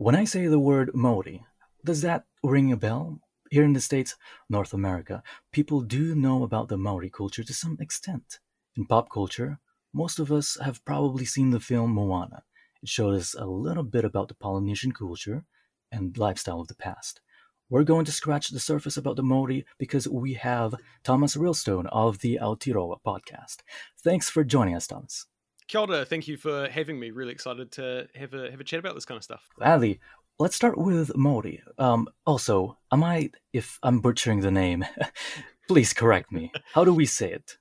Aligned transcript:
When 0.00 0.16
I 0.16 0.24
say 0.24 0.46
the 0.46 0.58
word 0.58 0.92
Maori, 0.94 1.44
does 1.84 2.00
that 2.00 2.24
ring 2.42 2.72
a 2.72 2.76
bell? 2.78 3.20
Here 3.50 3.64
in 3.64 3.74
the 3.74 3.82
States, 3.82 4.16
North 4.48 4.72
America, 4.72 5.22
people 5.52 5.82
do 5.82 6.14
know 6.14 6.42
about 6.42 6.68
the 6.68 6.78
Maori 6.78 7.10
culture 7.10 7.44
to 7.44 7.52
some 7.52 7.76
extent. 7.78 8.38
In 8.78 8.86
pop 8.86 9.10
culture, 9.10 9.58
most 9.92 10.18
of 10.18 10.32
us 10.32 10.56
have 10.64 10.82
probably 10.86 11.26
seen 11.26 11.50
the 11.50 11.60
film 11.60 11.90
Moana. 11.90 12.44
It 12.82 12.88
showed 12.88 13.14
us 13.14 13.34
a 13.34 13.44
little 13.44 13.82
bit 13.82 14.06
about 14.06 14.28
the 14.28 14.34
Polynesian 14.34 14.92
culture 14.92 15.44
and 15.92 16.16
lifestyle 16.16 16.62
of 16.62 16.68
the 16.68 16.76
past. 16.76 17.20
We're 17.68 17.84
going 17.84 18.06
to 18.06 18.12
scratch 18.12 18.48
the 18.48 18.58
surface 18.58 18.96
about 18.96 19.16
the 19.16 19.22
Maori 19.22 19.66
because 19.76 20.08
we 20.08 20.32
have 20.32 20.74
Thomas 21.04 21.36
Rillstone 21.36 21.86
of 21.92 22.20
the 22.20 22.38
Aotearoa 22.40 22.96
podcast. 23.06 23.58
Thanks 24.02 24.30
for 24.30 24.44
joining 24.44 24.74
us, 24.74 24.86
Thomas. 24.86 25.26
Kia 25.70 25.82
ora, 25.82 26.04
thank 26.04 26.26
you 26.26 26.36
for 26.36 26.68
having 26.68 26.98
me. 26.98 27.12
Really 27.12 27.30
excited 27.30 27.70
to 27.72 28.08
have 28.16 28.34
a 28.34 28.50
have 28.50 28.58
a 28.58 28.64
chat 28.64 28.80
about 28.80 28.96
this 28.96 29.04
kind 29.04 29.16
of 29.16 29.22
stuff. 29.22 29.48
Gladly. 29.56 30.00
Let's 30.40 30.56
start 30.56 30.76
with 30.76 31.16
Maori. 31.16 31.62
Um, 31.78 32.08
also, 32.26 32.76
am 32.90 33.04
I 33.04 33.30
if 33.52 33.78
I'm 33.84 34.00
butchering 34.00 34.40
the 34.40 34.50
name, 34.50 34.84
please 35.68 35.92
correct 35.92 36.32
me. 36.32 36.50
How 36.74 36.84
do 36.84 36.92
we 36.92 37.06
say 37.06 37.30
it? 37.30 37.56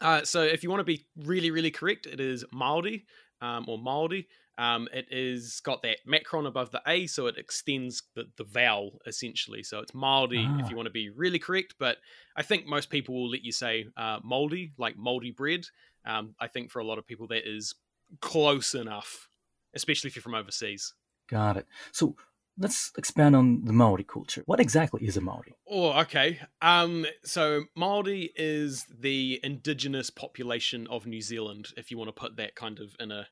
Uh, 0.00 0.22
so, 0.22 0.42
if 0.42 0.62
you 0.62 0.70
want 0.70 0.78
to 0.78 0.84
be 0.84 1.04
really, 1.16 1.50
really 1.50 1.72
correct, 1.72 2.06
it 2.06 2.20
is 2.20 2.44
Maori 2.52 3.06
um, 3.40 3.64
or 3.66 3.76
Maori. 3.76 4.28
Um, 4.58 4.88
it 4.92 5.06
is 5.10 5.60
got 5.60 5.82
that 5.82 5.98
macron 6.04 6.44
above 6.44 6.72
the 6.72 6.82
A, 6.86 7.06
so 7.06 7.28
it 7.28 7.38
extends 7.38 8.02
the, 8.14 8.24
the 8.36 8.44
vowel 8.44 8.98
essentially. 9.06 9.62
So 9.62 9.78
it's 9.78 9.94
Maori 9.94 10.44
ah. 10.46 10.58
if 10.58 10.68
you 10.68 10.76
want 10.76 10.86
to 10.86 10.92
be 10.92 11.10
really 11.10 11.38
correct, 11.38 11.76
but 11.78 11.98
I 12.36 12.42
think 12.42 12.66
most 12.66 12.90
people 12.90 13.14
will 13.14 13.30
let 13.30 13.44
you 13.44 13.52
say 13.52 13.86
uh, 13.96 14.18
moldy, 14.24 14.72
like 14.76 14.96
moldy 14.96 15.30
bread. 15.30 15.66
Um, 16.04 16.34
I 16.40 16.48
think 16.48 16.72
for 16.72 16.80
a 16.80 16.84
lot 16.84 16.98
of 16.98 17.06
people 17.06 17.28
that 17.28 17.48
is 17.48 17.74
close 18.20 18.74
enough, 18.74 19.28
especially 19.74 20.08
if 20.08 20.16
you're 20.16 20.22
from 20.24 20.34
overseas. 20.34 20.92
Got 21.30 21.58
it. 21.58 21.66
So 21.92 22.16
let's 22.58 22.90
expand 22.98 23.36
on 23.36 23.64
the 23.64 23.72
Maori 23.72 24.04
culture. 24.04 24.42
What 24.46 24.58
exactly 24.58 25.06
is 25.06 25.16
a 25.16 25.20
Maori? 25.20 25.54
Oh, 25.68 25.92
okay. 26.00 26.40
Um, 26.60 27.06
so 27.22 27.64
Maori 27.76 28.32
is 28.34 28.86
the 28.86 29.38
indigenous 29.44 30.10
population 30.10 30.88
of 30.88 31.06
New 31.06 31.20
Zealand, 31.20 31.68
if 31.76 31.90
you 31.92 31.98
want 31.98 32.08
to 32.08 32.20
put 32.20 32.36
that 32.36 32.56
kind 32.56 32.80
of 32.80 32.96
in 32.98 33.12
a 33.12 33.28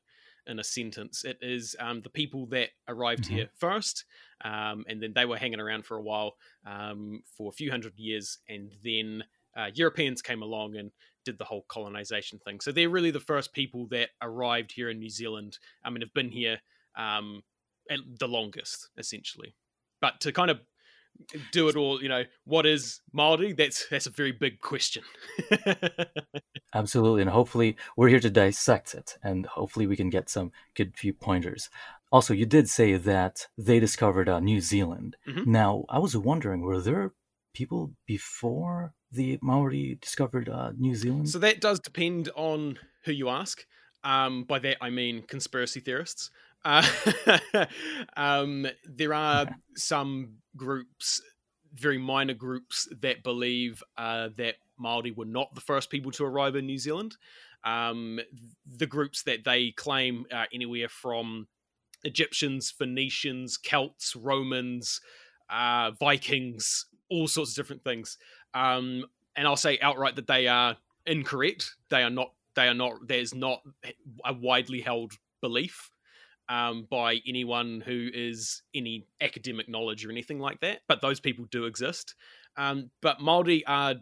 in 0.47 0.59
a 0.59 0.63
sentence. 0.63 1.23
It 1.23 1.37
is 1.41 1.75
um, 1.79 2.01
the 2.01 2.09
people 2.09 2.45
that 2.47 2.69
arrived 2.87 3.25
mm-hmm. 3.25 3.35
here 3.35 3.49
first, 3.57 4.05
um, 4.43 4.85
and 4.87 5.01
then 5.01 5.13
they 5.13 5.25
were 5.25 5.37
hanging 5.37 5.59
around 5.59 5.85
for 5.85 5.97
a 5.97 6.01
while 6.01 6.35
um, 6.65 7.21
for 7.37 7.49
a 7.49 7.53
few 7.53 7.71
hundred 7.71 7.93
years, 7.97 8.39
and 8.49 8.71
then 8.83 9.23
uh, 9.55 9.69
Europeans 9.73 10.21
came 10.21 10.41
along 10.41 10.75
and 10.75 10.91
did 11.25 11.37
the 11.37 11.45
whole 11.45 11.65
colonization 11.67 12.39
thing. 12.39 12.59
So 12.59 12.71
they're 12.71 12.89
really 12.89 13.11
the 13.11 13.19
first 13.19 13.53
people 13.53 13.87
that 13.87 14.09
arrived 14.21 14.71
here 14.71 14.89
in 14.89 14.99
New 14.99 15.09
Zealand. 15.09 15.57
I 15.83 15.89
mean, 15.89 16.01
have 16.01 16.13
been 16.13 16.31
here 16.31 16.59
um, 16.95 17.43
the 18.19 18.27
longest, 18.27 18.89
essentially. 18.97 19.55
But 19.99 20.21
to 20.21 20.31
kind 20.31 20.51
of 20.51 20.61
do 21.51 21.67
it 21.67 21.75
all, 21.75 22.01
you 22.01 22.09
know, 22.09 22.23
what 22.45 22.65
is 22.65 23.01
Maori? 23.13 23.53
That's 23.53 23.87
that's 23.89 24.05
a 24.05 24.11
very 24.11 24.31
big 24.31 24.59
question. 24.59 25.03
Absolutely, 26.73 27.21
and 27.21 27.31
hopefully 27.31 27.75
we're 27.95 28.09
here 28.09 28.19
to 28.19 28.29
dissect 28.29 28.93
it, 28.93 29.17
and 29.23 29.45
hopefully 29.45 29.87
we 29.87 29.95
can 29.95 30.09
get 30.09 30.29
some 30.29 30.51
good 30.75 30.95
few 30.95 31.13
pointers. 31.13 31.69
Also, 32.11 32.33
you 32.33 32.45
did 32.45 32.69
say 32.69 32.95
that 32.95 33.47
they 33.57 33.79
discovered 33.79 34.29
uh, 34.29 34.39
New 34.39 34.61
Zealand. 34.61 35.17
Mm-hmm. 35.27 35.51
Now, 35.51 35.85
I 35.89 35.99
was 35.99 36.15
wondering, 36.15 36.61
were 36.61 36.79
there 36.79 37.11
people 37.53 37.91
before 38.05 38.93
the 39.11 39.39
Maori 39.41 39.97
discovered 40.01 40.47
uh, 40.47 40.71
New 40.77 40.95
Zealand? 40.95 41.29
So 41.29 41.39
that 41.39 41.59
does 41.59 41.79
depend 41.79 42.29
on 42.35 42.79
who 43.03 43.11
you 43.11 43.29
ask. 43.29 43.65
Um, 44.03 44.43
by 44.43 44.59
that 44.59 44.77
I 44.79 44.89
mean 44.89 45.23
conspiracy 45.23 45.79
theorists. 45.79 46.29
Uh, 46.63 46.85
um, 48.17 48.67
there 48.85 49.13
are 49.13 49.47
some 49.75 50.35
groups, 50.55 51.21
very 51.73 51.97
minor 51.97 52.33
groups, 52.33 52.87
that 53.01 53.23
believe 53.23 53.83
uh, 53.97 54.29
that 54.37 54.55
Maori 54.77 55.11
were 55.11 55.25
not 55.25 55.53
the 55.55 55.61
first 55.61 55.89
people 55.89 56.11
to 56.11 56.25
arrive 56.25 56.55
in 56.55 56.65
New 56.65 56.77
Zealand. 56.77 57.17
Um, 57.63 58.19
the 58.65 58.85
groups 58.85 59.23
that 59.23 59.43
they 59.43 59.71
claim 59.71 60.25
are 60.31 60.47
anywhere 60.53 60.89
from 60.89 61.47
Egyptians, 62.03 62.71
Phoenicians, 62.71 63.57
Celts, 63.57 64.15
Romans, 64.15 65.01
uh, 65.49 65.91
Vikings, 65.99 66.85
all 67.09 67.27
sorts 67.27 67.51
of 67.51 67.55
different 67.55 67.83
things. 67.83 68.17
Um, 68.53 69.05
and 69.35 69.47
I'll 69.47 69.55
say 69.55 69.79
outright 69.79 70.15
that 70.15 70.27
they 70.27 70.47
are 70.47 70.77
incorrect. 71.05 71.75
They 71.89 72.03
are 72.03 72.09
not. 72.09 72.31
They 72.55 72.67
are 72.67 72.73
not. 72.73 73.07
There's 73.07 73.33
not 73.33 73.61
a 74.25 74.33
widely 74.33 74.81
held 74.81 75.13
belief 75.41 75.91
um, 76.49 76.87
by 76.89 77.19
anyone 77.27 77.81
who 77.85 78.09
is 78.13 78.61
any 78.73 79.07
academic 79.21 79.67
knowledge 79.67 80.05
or 80.05 80.11
anything 80.11 80.39
like 80.39 80.59
that. 80.61 80.79
But 80.87 81.01
those 81.01 81.19
people 81.19 81.45
do 81.51 81.65
exist. 81.65 82.15
Um, 82.55 82.89
but 83.01 83.21
Maori 83.21 83.65
are 83.65 83.95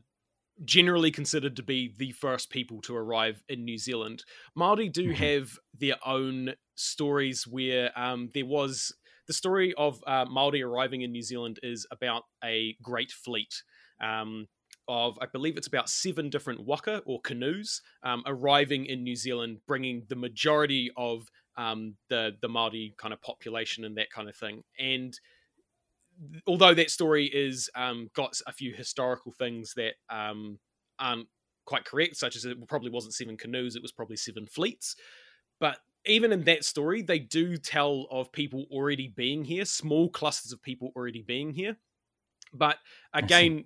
generally 0.63 1.11
considered 1.11 1.57
to 1.57 1.63
be 1.63 1.94
the 1.97 2.11
first 2.13 2.50
people 2.50 2.81
to 2.81 2.95
arrive 2.95 3.44
in 3.50 3.66
New 3.66 3.78
Zealand. 3.78 4.23
Maori 4.56 4.89
do 4.89 5.09
mm-hmm. 5.09 5.23
have 5.23 5.59
their 5.78 5.95
own 6.06 6.53
stories 6.75 7.45
where 7.45 7.91
um, 8.00 8.29
there 8.33 8.45
was 8.45 8.94
the 9.27 9.33
story 9.33 9.73
of 9.77 10.03
uh, 10.06 10.25
Maori 10.29 10.62
arriving 10.62 11.01
in 11.01 11.12
New 11.12 11.23
Zealand 11.23 11.59
is 11.63 11.88
about 11.91 12.23
a 12.44 12.75
great 12.81 13.12
fleet. 13.12 13.63
Um, 14.01 14.47
of 14.88 15.17
I 15.19 15.25
believe 15.25 15.57
it's 15.57 15.67
about 15.67 15.89
seven 15.89 16.29
different 16.29 16.66
waka 16.66 17.01
or 17.06 17.19
canoes 17.22 17.81
um, 18.03 18.23
arriving 18.27 18.85
in 18.85 19.03
New 19.03 19.16
Zealand, 19.16 19.57
bringing 19.67 20.03
the 20.09 20.16
majority 20.16 20.91
of 20.95 21.27
um, 21.57 21.95
the 22.09 22.31
the 22.41 22.49
Maori 22.49 22.93
kind 22.97 23.13
of 23.13 23.21
population 23.21 23.85
and 23.85 23.97
that 23.97 24.11
kind 24.11 24.29
of 24.29 24.35
thing. 24.35 24.63
And 24.79 25.17
although 26.47 26.73
that 26.73 26.91
story 26.91 27.25
is 27.25 27.69
um, 27.75 28.09
got 28.16 28.39
a 28.47 28.53
few 28.53 28.73
historical 28.73 29.31
things 29.31 29.73
that 29.75 29.94
um, 30.09 30.59
aren't 30.99 31.27
quite 31.65 31.85
correct, 31.85 32.17
such 32.17 32.35
as 32.35 32.45
it 32.45 32.57
probably 32.67 32.91
wasn't 32.91 33.13
seven 33.13 33.38
canoes, 33.38 33.75
it 33.75 33.81
was 33.81 33.91
probably 33.91 34.17
seven 34.17 34.45
fleets. 34.45 34.95
But 35.59 35.77
even 36.05 36.31
in 36.31 36.44
that 36.44 36.63
story, 36.63 37.01
they 37.01 37.19
do 37.19 37.57
tell 37.57 38.07
of 38.11 38.31
people 38.31 38.65
already 38.71 39.07
being 39.07 39.45
here, 39.45 39.65
small 39.65 40.09
clusters 40.09 40.51
of 40.51 40.61
people 40.61 40.91
already 40.95 41.23
being 41.23 41.53
here. 41.53 41.77
But 42.53 42.77
again, 43.13 43.65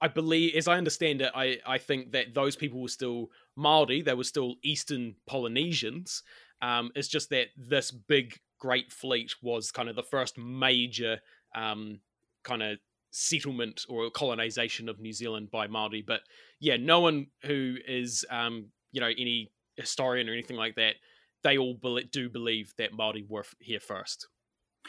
I, 0.00 0.06
I 0.06 0.08
believe, 0.08 0.54
as 0.54 0.68
I 0.68 0.78
understand 0.78 1.20
it, 1.20 1.32
I, 1.34 1.58
I 1.66 1.78
think 1.78 2.12
that 2.12 2.34
those 2.34 2.56
people 2.56 2.80
were 2.80 2.88
still 2.88 3.30
Maori, 3.56 4.00
they 4.00 4.14
were 4.14 4.24
still 4.24 4.54
Eastern 4.62 5.16
Polynesians, 5.26 6.22
um, 6.62 6.90
it's 6.94 7.08
just 7.08 7.30
that 7.30 7.48
this 7.56 7.90
big 7.90 8.38
great 8.58 8.92
fleet 8.92 9.34
was 9.42 9.70
kind 9.70 9.88
of 9.88 9.96
the 9.96 10.02
first 10.02 10.38
major 10.38 11.20
um, 11.54 12.00
kind 12.44 12.62
of 12.62 12.78
settlement 13.10 13.84
or 13.88 14.10
colonization 14.10 14.88
of 14.88 15.00
New 15.00 15.12
Zealand 15.12 15.50
by 15.50 15.66
Maori. 15.66 16.02
But 16.06 16.20
yeah, 16.60 16.76
no 16.76 17.00
one 17.00 17.28
who 17.42 17.76
is 17.86 18.24
um, 18.30 18.66
you 18.92 19.00
know 19.00 19.08
any 19.08 19.50
historian 19.76 20.28
or 20.28 20.32
anything 20.32 20.56
like 20.56 20.76
that, 20.76 20.96
they 21.42 21.58
all 21.58 21.74
be- 21.74 22.08
do 22.10 22.28
believe 22.28 22.74
that 22.78 22.92
Maori 22.92 23.24
were 23.28 23.44
here 23.58 23.80
first. 23.80 24.28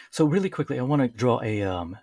So 0.10 0.26
really 0.26 0.50
quickly, 0.50 0.80
I 0.80 0.84
want 0.84 1.02
to 1.02 1.08
draw 1.08 1.42
a 1.42 1.64
um, 1.64 1.98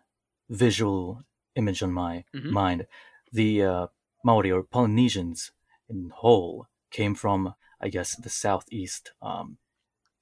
visual 0.48 1.22
image 1.56 1.82
on 1.82 1.92
my 1.92 2.24
mm-hmm. 2.34 2.52
mind. 2.52 2.86
The 3.32 3.62
uh, 3.62 3.86
Maori 4.24 4.50
or 4.50 4.62
Polynesians 4.62 5.52
in 5.88 6.10
whole 6.14 6.66
came 6.90 7.14
from 7.14 7.54
I 7.80 7.88
guess, 7.88 8.16
the 8.16 8.30
southeast 8.30 9.12
um, 9.22 9.58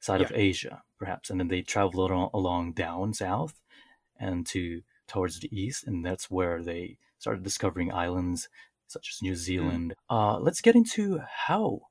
side 0.01 0.21
yeah. 0.21 0.27
of 0.27 0.33
Asia, 0.35 0.83
perhaps, 0.99 1.31
and 1.31 1.41
then 1.41 1.49
they 1.49 1.63
traveled 1.63 2.11
along, 2.11 2.31
along 2.33 2.73
down 2.73 3.15
south 3.15 3.61
and 4.19 4.47
to 4.47 4.83
towards 5.09 5.41
the 5.41 5.57
east, 5.57 5.87
and 5.87 6.05
that's 6.05 6.31
where 6.31 6.63
they 6.63 6.99
started 7.19 7.45
discovering 7.45 7.93
islands 7.93 8.49
such 8.89 9.11
as 9.13 9.23
New 9.23 9.33
mm. 9.33 9.37
Zealand. 9.37 9.95
Mm. 10.11 10.17
Uh, 10.17 10.39
let's 10.41 10.61
get 10.61 10.75
into 10.75 11.21
how 11.47 11.83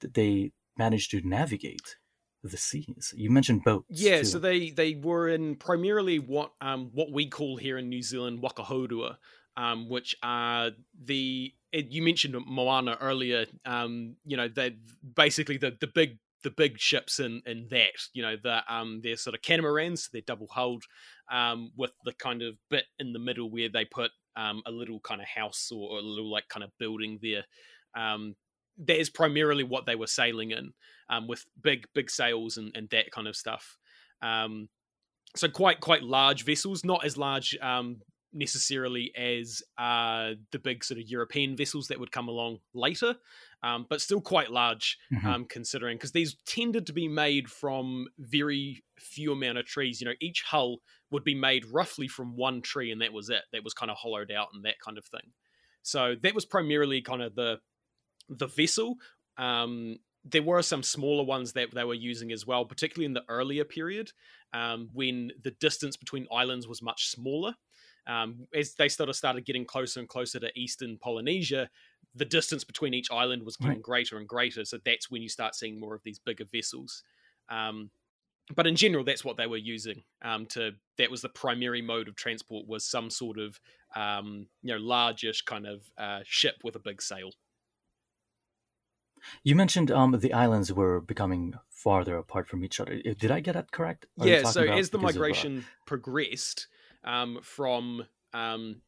did 0.00 0.14
they 0.14 0.52
manage 0.76 1.08
to 1.08 1.20
navigate 1.22 1.96
the 2.42 2.56
seas. 2.56 3.12
You 3.16 3.30
mentioned 3.30 3.64
boats. 3.64 3.86
Yeah, 3.90 4.18
too. 4.18 4.24
so 4.24 4.38
they 4.38 4.70
they 4.70 4.94
were 4.94 5.28
in 5.28 5.56
primarily 5.56 6.18
what 6.18 6.52
um 6.60 6.90
what 6.92 7.12
we 7.12 7.28
call 7.28 7.56
here 7.56 7.78
in 7.78 7.88
New 7.88 8.02
Zealand 8.02 8.42
wakahourua, 8.42 9.16
um, 9.56 9.88
which 9.88 10.14
are 10.22 10.70
the 11.04 11.52
it, 11.72 11.90
you 11.90 12.02
mentioned 12.02 12.36
Moana 12.46 12.96
earlier. 13.00 13.46
Um, 13.64 14.16
you 14.24 14.36
know, 14.36 14.48
they 14.48 14.76
basically 15.14 15.56
the 15.56 15.76
the 15.80 15.86
big 15.86 16.18
the 16.44 16.50
big 16.50 16.78
ships 16.78 17.20
in 17.20 17.42
in 17.46 17.68
that. 17.70 17.92
You 18.12 18.22
know, 18.22 18.36
the 18.42 18.62
um 18.72 19.00
they're 19.02 19.16
sort 19.16 19.34
of 19.34 19.42
catamarans, 19.42 20.08
they're 20.12 20.22
double 20.22 20.48
hulled, 20.48 20.84
um, 21.30 21.72
with 21.76 21.92
the 22.04 22.12
kind 22.12 22.42
of 22.42 22.56
bit 22.70 22.84
in 22.98 23.12
the 23.12 23.18
middle 23.18 23.50
where 23.50 23.68
they 23.68 23.84
put 23.84 24.10
um 24.36 24.62
a 24.66 24.70
little 24.70 25.00
kind 25.00 25.20
of 25.20 25.26
house 25.26 25.70
or, 25.72 25.90
or 25.90 25.98
a 25.98 26.02
little 26.02 26.30
like 26.30 26.48
kind 26.48 26.64
of 26.64 26.70
building 26.78 27.18
there. 27.22 27.44
Um, 27.96 28.34
that 28.86 29.00
is 29.00 29.10
primarily 29.10 29.64
what 29.64 29.86
they 29.86 29.96
were 29.96 30.06
sailing 30.06 30.52
in, 30.52 30.72
um, 31.10 31.26
with 31.26 31.44
big 31.60 31.86
big 31.94 32.10
sails 32.10 32.56
and 32.56 32.72
and 32.74 32.88
that 32.90 33.10
kind 33.10 33.26
of 33.28 33.36
stuff. 33.36 33.76
Um, 34.22 34.68
so 35.36 35.48
quite 35.48 35.80
quite 35.80 36.02
large 36.02 36.44
vessels, 36.44 36.84
not 36.84 37.04
as 37.04 37.16
large 37.16 37.56
um 37.60 38.00
necessarily 38.32 39.12
as 39.16 39.62
uh, 39.78 40.32
the 40.52 40.58
big 40.58 40.84
sort 40.84 41.00
of 41.00 41.08
European 41.08 41.56
vessels 41.56 41.88
that 41.88 41.98
would 41.98 42.12
come 42.12 42.28
along 42.28 42.58
later, 42.74 43.16
um, 43.62 43.86
but 43.88 44.00
still 44.00 44.20
quite 44.20 44.50
large 44.50 44.98
mm-hmm. 45.12 45.26
um, 45.26 45.44
considering 45.44 45.96
because 45.96 46.12
these 46.12 46.36
tended 46.46 46.86
to 46.86 46.92
be 46.92 47.08
made 47.08 47.50
from 47.50 48.06
very 48.18 48.82
few 48.98 49.32
amount 49.32 49.58
of 49.58 49.66
trees. 49.66 50.00
You 50.00 50.06
know, 50.06 50.14
each 50.20 50.42
hull 50.42 50.78
would 51.10 51.24
be 51.24 51.34
made 51.34 51.64
roughly 51.66 52.08
from 52.08 52.36
one 52.36 52.60
tree, 52.62 52.90
and 52.90 53.00
that 53.00 53.12
was 53.12 53.30
it. 53.30 53.42
That 53.52 53.64
was 53.64 53.74
kind 53.74 53.90
of 53.90 53.96
hollowed 53.96 54.30
out 54.30 54.48
and 54.52 54.64
that 54.64 54.80
kind 54.84 54.98
of 54.98 55.04
thing. 55.04 55.32
So 55.82 56.14
that 56.22 56.34
was 56.34 56.44
primarily 56.44 57.00
kind 57.02 57.22
of 57.22 57.34
the 57.34 57.60
the 58.28 58.46
vessel. 58.46 58.96
Um, 59.38 59.98
there 60.24 60.42
were 60.42 60.62
some 60.62 60.82
smaller 60.82 61.24
ones 61.24 61.52
that 61.52 61.72
they 61.72 61.84
were 61.84 61.94
using 61.94 62.32
as 62.32 62.46
well, 62.46 62.64
particularly 62.64 63.06
in 63.06 63.14
the 63.14 63.24
earlier 63.28 63.64
period 63.64 64.12
um, 64.52 64.90
when 64.92 65.30
the 65.42 65.52
distance 65.52 65.96
between 65.96 66.26
islands 66.32 66.66
was 66.66 66.82
much 66.82 67.08
smaller. 67.08 67.54
Um, 68.08 68.46
as 68.54 68.74
they 68.74 68.88
sort 68.88 69.10
of 69.10 69.16
started 69.16 69.44
getting 69.44 69.66
closer 69.66 70.00
and 70.00 70.08
closer 70.08 70.40
to 70.40 70.58
eastern 70.58 70.96
Polynesia, 70.98 71.68
the 72.14 72.24
distance 72.24 72.64
between 72.64 72.94
each 72.94 73.10
island 73.10 73.42
was 73.42 73.56
getting 73.56 73.74
right. 73.74 73.82
greater 73.82 74.16
and 74.16 74.26
greater. 74.26 74.64
So 74.64 74.78
that's 74.84 75.10
when 75.10 75.22
you 75.22 75.28
start 75.28 75.54
seeing 75.54 75.78
more 75.78 75.94
of 75.94 76.02
these 76.04 76.18
bigger 76.18 76.44
vessels. 76.50 77.02
Um, 77.50 77.90
but 78.54 78.66
in 78.66 78.76
general, 78.76 79.04
that's 79.04 79.24
what 79.24 79.36
they 79.36 79.46
were 79.46 79.58
using. 79.58 80.02
Um, 80.22 80.46
to 80.46 80.72
that 80.96 81.10
was 81.10 81.20
the 81.20 81.28
primary 81.28 81.82
mode 81.82 82.08
of 82.08 82.16
transport 82.16 82.66
was 82.66 82.84
some 82.84 83.10
sort 83.10 83.38
of 83.38 83.60
um, 83.94 84.46
you 84.62 84.74
know 84.74 84.80
largish 84.80 85.42
kind 85.42 85.66
of 85.66 85.82
uh, 85.98 86.20
ship 86.24 86.56
with 86.64 86.74
a 86.74 86.80
big 86.80 87.02
sail. 87.02 87.30
You 89.42 89.54
mentioned 89.54 89.90
um, 89.90 90.12
the 90.12 90.32
islands 90.32 90.72
were 90.72 91.00
becoming 91.00 91.54
farther 91.70 92.16
apart 92.16 92.48
from 92.48 92.64
each 92.64 92.80
other. 92.80 93.00
Did 93.02 93.30
I 93.30 93.40
get 93.40 93.54
that 93.54 93.70
correct? 93.70 94.06
Are 94.18 94.26
yeah. 94.26 94.44
So 94.44 94.62
as 94.62 94.90
the 94.90 94.98
migration 94.98 95.58
of, 95.58 95.64
uh... 95.64 95.66
progressed 95.86 96.68
um, 97.08 97.38
from 97.42 98.06
um, 98.32 98.82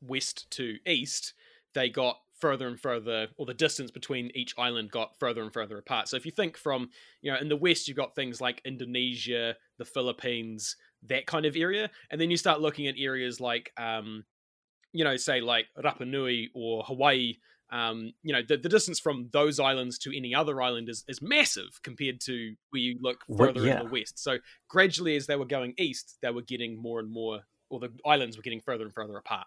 west 0.00 0.50
to 0.52 0.76
east, 0.86 1.34
they 1.74 1.88
got 1.88 2.18
further 2.40 2.66
and 2.66 2.80
further, 2.80 3.28
or 3.36 3.46
the 3.46 3.54
distance 3.54 3.90
between 3.90 4.30
each 4.34 4.54
island 4.58 4.90
got 4.90 5.18
further 5.18 5.42
and 5.42 5.52
further 5.52 5.78
apart. 5.78 6.08
So 6.08 6.16
if 6.16 6.26
you 6.26 6.32
think 6.32 6.56
from, 6.56 6.90
you 7.22 7.30
know, 7.30 7.38
in 7.38 7.48
the 7.48 7.56
west, 7.56 7.86
you've 7.86 7.96
got 7.96 8.14
things 8.14 8.40
like 8.40 8.60
Indonesia, 8.64 9.54
the 9.78 9.84
Philippines, 9.84 10.76
that 11.04 11.26
kind 11.26 11.46
of 11.46 11.56
area, 11.56 11.90
and 12.10 12.20
then 12.20 12.30
you 12.30 12.36
start 12.36 12.60
looking 12.60 12.88
at 12.88 12.96
areas 12.98 13.40
like, 13.40 13.70
um, 13.78 14.24
you 14.92 15.04
know, 15.04 15.16
say 15.16 15.40
like 15.40 15.66
Rapa 15.78 16.06
Nui 16.06 16.50
or 16.54 16.82
Hawaii 16.82 17.36
um, 17.70 18.12
you 18.22 18.32
know, 18.32 18.42
the, 18.46 18.56
the 18.56 18.68
distance 18.68 19.00
from 19.00 19.28
those 19.32 19.58
islands 19.58 19.98
to 19.98 20.16
any 20.16 20.34
other 20.34 20.62
island 20.62 20.88
is, 20.88 21.04
is 21.08 21.20
massive 21.20 21.80
compared 21.82 22.20
to 22.22 22.54
where 22.70 22.80
you 22.80 22.98
look 23.00 23.18
further 23.36 23.64
yeah. 23.64 23.80
in 23.80 23.86
the 23.86 23.92
west. 23.92 24.22
So 24.22 24.38
gradually, 24.68 25.16
as 25.16 25.26
they 25.26 25.36
were 25.36 25.46
going 25.46 25.74
east, 25.76 26.18
they 26.22 26.30
were 26.30 26.42
getting 26.42 26.80
more 26.80 27.00
and 27.00 27.10
more, 27.10 27.40
or 27.68 27.80
the 27.80 27.92
islands 28.04 28.36
were 28.36 28.42
getting 28.42 28.60
further 28.60 28.84
and 28.84 28.92
further 28.92 29.16
apart. 29.16 29.46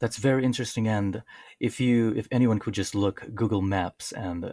That's 0.00 0.18
very 0.18 0.44
interesting. 0.44 0.86
And 0.88 1.22
if 1.60 1.80
you, 1.80 2.12
if 2.16 2.28
anyone 2.30 2.58
could 2.58 2.74
just 2.74 2.94
look 2.94 3.24
Google 3.34 3.62
Maps 3.62 4.12
and 4.12 4.44
uh, 4.44 4.52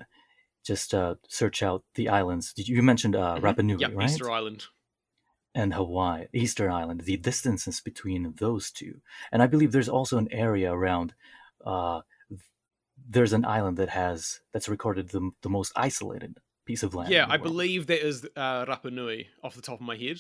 just 0.64 0.94
uh, 0.94 1.16
search 1.28 1.62
out 1.62 1.84
the 1.96 2.10
islands, 2.10 2.54
you 2.56 2.82
mentioned 2.82 3.16
uh, 3.16 3.36
mm-hmm. 3.36 3.46
Rapa 3.46 3.64
Nui, 3.64 3.80
yep, 3.80 3.92
right? 3.94 4.10
Easter 4.10 4.32
Island 4.32 4.66
and 5.56 5.74
Hawaii, 5.74 6.28
Easter 6.34 6.70
Island, 6.70 7.02
the 7.02 7.18
distances 7.18 7.82
between 7.82 8.34
those 8.38 8.72
two. 8.72 9.02
And 9.32 9.42
I 9.42 9.48
believe 9.48 9.72
there's 9.72 9.90
also 9.90 10.18
an 10.18 10.30
area 10.32 10.72
around 10.72 11.14
uh, 11.66 12.02
there's 13.08 13.34
an 13.34 13.46
island 13.46 13.78
that 13.78 13.90
has 13.90 14.42
that's 14.54 14.70
recorded 14.70 15.10
the, 15.10 15.32
the 15.42 15.50
most 15.50 15.72
isolated 15.76 16.40
piece 16.66 16.84
of 16.84 16.94
land. 16.94 17.12
Yeah, 17.12 17.26
I 17.28 17.38
believe 17.38 17.88
that 17.88 18.06
is 18.06 18.26
uh, 18.36 18.66
Rapa 18.66 18.92
Nui 18.92 19.28
off 19.44 19.56
the 19.56 19.62
top 19.62 19.80
of 19.80 19.86
my 19.86 19.98
head. 19.98 20.20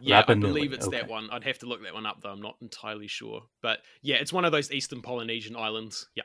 Yeah, 0.00 0.22
I 0.26 0.34
believe 0.34 0.72
it's 0.72 0.86
okay. 0.86 0.98
that 0.98 1.08
one. 1.08 1.28
I'd 1.30 1.44
have 1.44 1.58
to 1.58 1.66
look 1.66 1.82
that 1.82 1.94
one 1.94 2.06
up 2.06 2.22
though. 2.22 2.30
I'm 2.30 2.40
not 2.40 2.56
entirely 2.60 3.08
sure, 3.08 3.42
but 3.62 3.80
yeah, 4.02 4.16
it's 4.16 4.32
one 4.32 4.44
of 4.44 4.52
those 4.52 4.70
eastern 4.70 5.02
Polynesian 5.02 5.56
islands. 5.56 6.08
Yeah. 6.14 6.24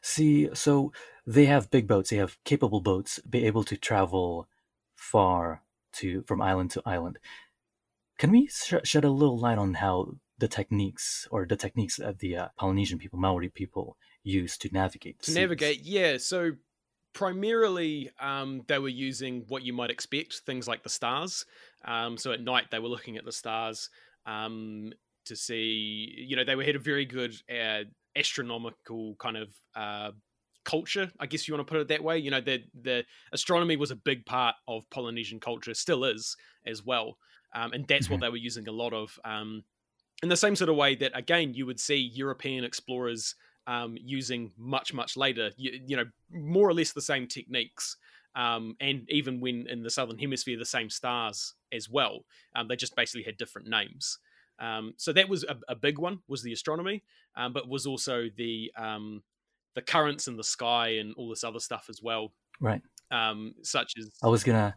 See, 0.00 0.48
so 0.54 0.92
they 1.26 1.46
have 1.46 1.70
big 1.70 1.86
boats. 1.86 2.10
They 2.10 2.16
have 2.16 2.42
capable 2.44 2.80
boats, 2.80 3.18
be 3.28 3.46
able 3.46 3.64
to 3.64 3.76
travel 3.76 4.48
far 4.94 5.62
to 5.94 6.22
from 6.22 6.40
island 6.40 6.70
to 6.72 6.82
island. 6.86 7.18
Can 8.18 8.30
we 8.30 8.46
sh- 8.46 8.74
shed 8.84 9.04
a 9.04 9.10
little 9.10 9.38
light 9.38 9.58
on 9.58 9.74
how 9.74 10.14
the 10.38 10.48
techniques 10.48 11.28
or 11.30 11.46
the 11.46 11.56
techniques 11.56 11.96
that 11.96 12.18
the 12.18 12.36
uh, 12.36 12.48
Polynesian 12.58 12.98
people, 12.98 13.18
Maori 13.18 13.48
people, 13.48 13.96
use 14.22 14.56
to 14.58 14.68
navigate. 14.72 15.20
to 15.20 15.26
seas. 15.26 15.36
navigate, 15.36 15.80
yeah. 15.82 16.16
So 16.18 16.52
primarily, 17.14 18.10
um, 18.20 18.62
they 18.66 18.78
were 18.78 18.88
using 18.88 19.44
what 19.48 19.62
you 19.62 19.72
might 19.72 19.90
expect, 19.90 20.42
things 20.44 20.68
like 20.68 20.82
the 20.82 20.88
stars. 20.88 21.46
Um, 21.84 22.18
so 22.18 22.32
at 22.32 22.42
night, 22.42 22.66
they 22.70 22.78
were 22.78 22.88
looking 22.88 23.16
at 23.16 23.24
the 23.24 23.32
stars 23.32 23.88
um, 24.26 24.92
to 25.26 25.36
see. 25.36 26.12
You 26.16 26.36
know, 26.36 26.44
they 26.44 26.56
were 26.56 26.64
had 26.64 26.76
a 26.76 26.80
very 26.80 27.06
good 27.06 27.34
uh, 27.50 27.84
astronomical 28.16 29.16
kind 29.18 29.36
of. 29.36 29.48
Uh, 29.74 30.10
culture 30.64 31.10
i 31.20 31.26
guess 31.26 31.46
you 31.46 31.52
want 31.52 31.60
to 31.66 31.70
put 31.70 31.78
it 31.78 31.88
that 31.88 32.02
way 32.02 32.16
you 32.16 32.30
know 32.30 32.40
the 32.40 32.58
the 32.84 33.04
astronomy 33.32 33.76
was 33.76 33.90
a 33.90 33.96
big 33.96 34.24
part 34.24 34.54
of 34.66 34.88
polynesian 34.88 35.38
culture 35.38 35.74
still 35.74 36.04
is 36.04 36.38
as 36.64 36.82
well 36.82 37.18
um, 37.54 37.74
and 37.74 37.86
that's 37.86 38.06
mm-hmm. 38.06 38.14
what 38.14 38.22
they 38.22 38.30
were 38.30 38.38
using 38.38 38.66
a 38.66 38.72
lot 38.72 38.94
of 38.94 39.18
um, 39.26 39.62
in 40.22 40.30
the 40.30 40.36
same 40.38 40.56
sort 40.56 40.70
of 40.70 40.76
way 40.76 40.94
that 40.94 41.12
again 41.14 41.52
you 41.52 41.66
would 41.66 41.78
see 41.78 41.96
european 41.96 42.64
explorers 42.64 43.34
um, 43.66 43.96
using 44.00 44.52
much 44.56 44.92
much 44.92 45.16
later. 45.16 45.50
You, 45.56 45.80
you, 45.86 45.96
know, 45.96 46.04
more 46.30 46.68
or 46.68 46.74
less 46.74 46.92
the 46.92 47.00
same 47.00 47.26
techniques, 47.26 47.96
um, 48.34 48.76
and 48.80 49.08
even 49.08 49.40
when 49.40 49.66
in 49.68 49.82
the 49.82 49.90
southern 49.90 50.18
hemisphere, 50.18 50.58
the 50.58 50.64
same 50.64 50.90
stars 50.90 51.54
as 51.72 51.88
well. 51.88 52.24
Um, 52.54 52.68
they 52.68 52.76
just 52.76 52.96
basically 52.96 53.24
had 53.24 53.36
different 53.36 53.68
names. 53.68 54.18
Um, 54.58 54.94
so 54.96 55.12
that 55.12 55.28
was 55.28 55.44
a, 55.44 55.56
a, 55.68 55.74
big 55.74 55.98
one 55.98 56.20
was 56.28 56.42
the 56.42 56.52
astronomy, 56.52 57.02
um, 57.36 57.52
but 57.52 57.68
was 57.68 57.86
also 57.86 58.28
the 58.36 58.72
um, 58.76 59.22
the 59.74 59.82
currents 59.82 60.28
in 60.28 60.36
the 60.36 60.44
sky 60.44 60.88
and 60.90 61.12
all 61.16 61.28
this 61.28 61.42
other 61.42 61.58
stuff 61.58 61.86
as 61.88 62.00
well. 62.00 62.32
Right. 62.60 62.80
such 63.62 63.94
as 63.98 64.12
I 64.22 64.28
was 64.28 64.44
gonna. 64.44 64.76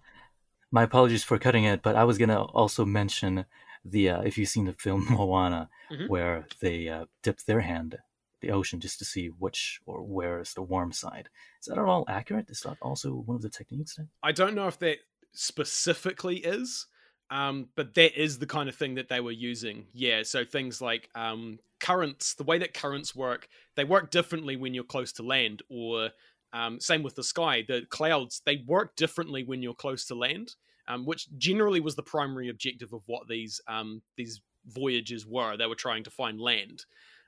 My 0.69 0.83
apologies 0.83 1.24
for 1.24 1.38
cutting 1.40 1.63
it, 1.63 1.81
but 1.81 1.95
I 1.95 2.04
was 2.04 2.18
gonna 2.18 2.42
also 2.42 2.86
mention 2.86 3.45
the 3.86 4.10
uh, 4.10 4.22
if 4.22 4.38
you've 4.38 4.50
seen 4.50 4.66
the 4.66 4.74
film 4.74 5.06
Moana, 5.10 5.69
mm-hmm. 5.92 6.07
where 6.07 6.48
they 6.60 6.90
uh, 6.90 7.06
dip 7.24 7.40
their 7.42 7.62
hand 7.62 7.98
the 8.42 8.51
ocean 8.51 8.80
just 8.80 9.00
to 9.00 9.06
see 9.06 9.28
which 9.28 9.80
or 9.86 10.01
where 10.01 10.39
is 10.39 10.54
the 10.54 10.62
warm 10.62 10.92
side. 10.92 11.30
Is 11.62 11.68
that 11.68 11.78
at 11.78 11.86
all 11.86 12.06
accurate? 12.07 12.50
Is 12.50 12.62
that 12.62 12.78
also 12.81 13.12
one 13.12 13.36
of 13.36 13.42
the 13.42 13.50
techniques? 13.50 13.95
Then? 13.95 14.10
I 14.24 14.31
don't 14.31 14.56
know 14.56 14.68
if 14.68 14.80
that 14.80 14.98
specifically 15.34 16.38
is, 16.38 16.88
um, 17.30 17.69
but 17.75 17.94
that 17.95 18.19
is 18.19 18.39
the 18.39 18.45
kind 18.45 18.69
of 18.69 18.75
thing 18.75 18.95
that 18.95 19.10
they 19.10 19.19
were 19.19 19.31
using. 19.31 19.88
Yeah, 19.94 20.24
so 20.24 20.45
things 20.45 20.81
like 20.81 21.10
um, 21.16 21.60
currents, 21.80 22.34
the 22.34 22.44
way 22.44 22.57
that 22.60 22.74
currents 22.74 23.16
work, 23.16 23.48
they 23.75 23.84
work 23.84 24.12
differently 24.12 24.56
when 24.56 24.74
you're 24.74 24.83
close 24.83 25.12
to 25.13 25.24
land, 25.24 25.62
or 25.69 26.12
um, 26.54 26.80
same 26.80 27.04
with 27.04 27.16
the 27.16 27.24
sky. 27.24 27.63
The 27.68 27.86
clouds, 27.90 28.42
they 28.45 28.63
work 28.66 28.95
differently 28.95 29.44
when 29.44 29.62
you're 29.62 29.74
close 29.74 30.06
to 30.06 30.16
land, 30.16 30.56
um, 30.88 31.06
which 31.06 31.28
generally 31.38 31.80
was 31.80 31.95
the 31.95 32.04
primary 32.04 32.50
objective 32.50 32.94
of 32.94 33.01
what 33.06 33.28
these 33.28 33.60
um, 33.68 34.01
these 34.16 34.42
voyages 34.66 35.25
were. 35.25 35.57
They 35.57 35.66
were 35.66 35.76
trying 35.76 36.04
to 36.06 36.09
find 36.09 36.40
land. 36.40 36.85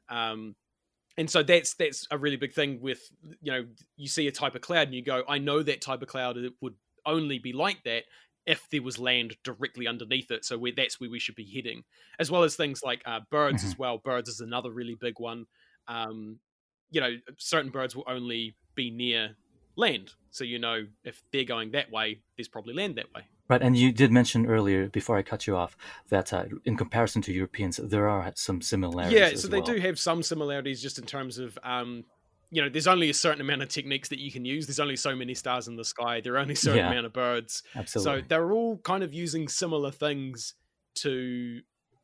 Um, 0.09 0.55
and 1.19 1.29
so 1.29 1.43
that's 1.43 1.75
that's 1.75 2.07
a 2.09 2.17
really 2.17 2.37
big 2.37 2.53
thing 2.53 2.81
with 2.81 3.11
you 3.41 3.51
know 3.51 3.65
you 3.95 4.07
see 4.07 4.27
a 4.27 4.31
type 4.31 4.55
of 4.55 4.61
cloud 4.61 4.87
and 4.87 4.95
you 4.95 5.03
go 5.03 5.21
i 5.27 5.37
know 5.37 5.61
that 5.61 5.81
type 5.81 6.01
of 6.01 6.07
cloud 6.07 6.35
would 6.61 6.73
only 7.05 7.39
be 7.39 7.53
like 7.53 7.83
that 7.83 8.03
if 8.45 8.67
there 8.71 8.81
was 8.81 8.97
land 8.97 9.35
directly 9.43 9.87
underneath 9.87 10.31
it. 10.31 10.43
So 10.43 10.57
we 10.57 10.71
that's 10.71 10.99
where 10.99 11.09
we 11.09 11.19
should 11.19 11.35
be 11.35 11.45
heading. 11.45 11.83
As 12.19 12.31
well 12.31 12.43
as 12.43 12.55
things 12.55 12.81
like 12.83 13.01
uh, 13.05 13.19
birds 13.29 13.59
mm-hmm. 13.59 13.67
as 13.67 13.77
well. 13.77 13.99
Birds 13.99 14.29
is 14.29 14.39
another 14.39 14.71
really 14.71 14.95
big 14.95 15.19
one. 15.19 15.45
Um, 15.87 16.39
you 16.91 17.01
know 17.01 17.17
certain 17.37 17.69
birds 17.69 17.95
will 17.95 18.05
only 18.07 18.55
be 18.75 18.89
near 18.89 19.35
land. 19.75 20.13
So 20.31 20.43
you 20.43 20.59
know 20.59 20.85
if 21.03 21.21
they're 21.31 21.43
going 21.43 21.71
that 21.71 21.91
way 21.91 22.21
there's 22.37 22.47
probably 22.47 22.73
land 22.73 22.95
that 22.95 23.13
way 23.13 23.23
Right, 23.49 23.63
and 23.63 23.75
you 23.75 23.91
did 23.91 24.11
mention 24.11 24.45
earlier, 24.45 24.89
before 24.89 25.17
I 25.17 25.23
cut 25.23 25.47
you 25.47 25.57
off, 25.57 25.75
that 26.09 26.31
uh, 26.31 26.45
in 26.65 26.77
comparison 26.77 27.23
to 27.23 27.33
Europeans, 27.33 27.77
there 27.77 28.07
are 28.07 28.31
some 28.35 28.61
similarities. 28.61 29.19
Yeah, 29.19 29.33
so 29.35 29.47
they 29.47 29.57
well. 29.57 29.65
do 29.65 29.79
have 29.79 29.99
some 29.99 30.21
similarities, 30.21 30.81
just 30.83 30.99
in 30.99 31.05
terms 31.05 31.39
of, 31.39 31.57
um, 31.63 32.03
you 32.51 32.61
know, 32.61 32.69
there's 32.69 32.85
only 32.85 33.09
a 33.09 33.13
certain 33.13 33.41
amount 33.41 33.63
of 33.63 33.69
techniques 33.69 34.09
that 34.09 34.19
you 34.19 34.31
can 34.31 34.45
use. 34.45 34.67
There's 34.67 34.79
only 34.79 34.95
so 34.95 35.15
many 35.15 35.33
stars 35.33 35.67
in 35.67 35.75
the 35.75 35.83
sky. 35.83 36.21
There 36.21 36.35
are 36.35 36.37
only 36.37 36.53
a 36.53 36.57
certain 36.57 36.77
yeah, 36.77 36.91
amount 36.91 37.07
of 37.07 37.13
birds. 37.13 37.63
Absolutely. 37.75 38.21
So 38.21 38.25
they're 38.27 38.51
all 38.51 38.77
kind 38.77 39.03
of 39.03 39.15
using 39.15 39.47
similar 39.47 39.89
things 39.89 40.53
to 40.95 41.61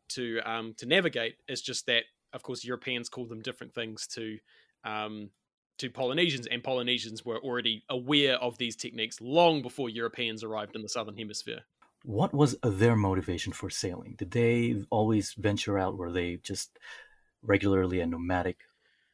to 0.10 0.40
um, 0.46 0.74
to 0.78 0.88
navigate. 0.88 1.36
It's 1.48 1.62
just 1.62 1.86
that, 1.86 2.04
of 2.34 2.42
course, 2.42 2.66
Europeans 2.66 3.08
call 3.08 3.26
them 3.26 3.42
different 3.42 3.76
things 3.76 4.08
to 4.08 4.40
um, 4.84 5.30
to 5.78 5.90
Polynesians, 5.90 6.48
and 6.48 6.64
Polynesians 6.64 7.26
were 7.26 7.40
already 7.40 7.84
aware 7.90 8.36
of 8.36 8.58
these 8.58 8.76
techniques 8.76 9.20
long 9.22 9.62
before 9.62 9.90
Europeans 9.90 10.44
arrived 10.44 10.76
in 10.76 10.82
the 10.82 10.90
southern 10.90 11.18
hemisphere. 11.18 11.62
What 12.04 12.34
was 12.34 12.56
their 12.62 12.96
motivation 12.96 13.52
for 13.52 13.70
sailing? 13.70 14.16
Did 14.18 14.32
they 14.32 14.84
always 14.90 15.34
venture 15.34 15.78
out? 15.80 15.98
Were 15.98 16.12
they 16.12 16.38
just 16.38 16.78
regularly 17.42 18.00
a 18.00 18.06
nomadic 18.06 18.60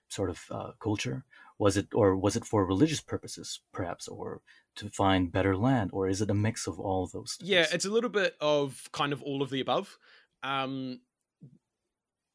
sort 0.10 0.30
of 0.30 0.44
uh, 0.52 0.72
culture? 0.80 1.24
Was 1.58 1.78
it, 1.78 1.88
or 1.94 2.16
was 2.18 2.36
it 2.36 2.46
for 2.46 2.66
religious 2.66 3.02
purposes, 3.02 3.62
perhaps, 3.72 4.08
or 4.08 4.42
to 4.76 4.90
find 4.90 5.32
better 5.32 5.56
land, 5.56 5.92
or 5.94 6.08
is 6.08 6.22
it 6.22 6.30
a 6.30 6.34
mix 6.34 6.68
of 6.68 6.80
all 6.80 7.04
of 7.04 7.12
those? 7.12 7.36
Things? 7.36 7.50
Yeah, 7.50 7.66
it's 7.72 7.86
a 7.86 7.92
little 7.92 8.10
bit 8.10 8.36
of 8.42 8.90
kind 8.92 9.14
of 9.14 9.22
all 9.22 9.42
of 9.42 9.52
the 9.52 9.62
above. 9.62 9.98
Um, 10.44 11.02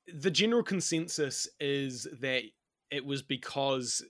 the 0.06 0.30
general 0.30 0.62
consensus 0.62 1.48
is 1.58 2.06
that 2.20 2.44
it 2.90 3.04
was 3.04 3.22
because 3.22 4.02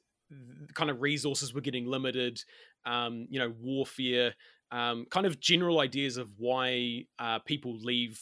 kind 0.75 0.91
of 0.91 1.01
resources 1.01 1.55
were 1.55 1.61
getting 1.61 1.87
limited, 1.87 2.43
um, 2.85 3.27
you 3.31 3.39
know, 3.39 3.53
warfare, 3.61 4.35
um, 4.71 5.07
kind 5.11 5.27
of 5.27 5.41
general 5.41 5.81
ideas 5.81 6.17
of 6.17 6.31
why 6.37 7.05
uh, 7.19 7.39
people 7.41 7.79
leave, 7.79 8.21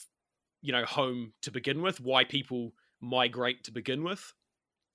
you 0.62 0.72
know, 0.72 0.84
home 0.84 1.32
to 1.42 1.50
begin 1.50 1.82
with, 1.82 2.00
why 2.00 2.24
people 2.24 2.72
migrate 3.00 3.64
to 3.64 3.72
begin 3.72 4.02
with. 4.02 4.32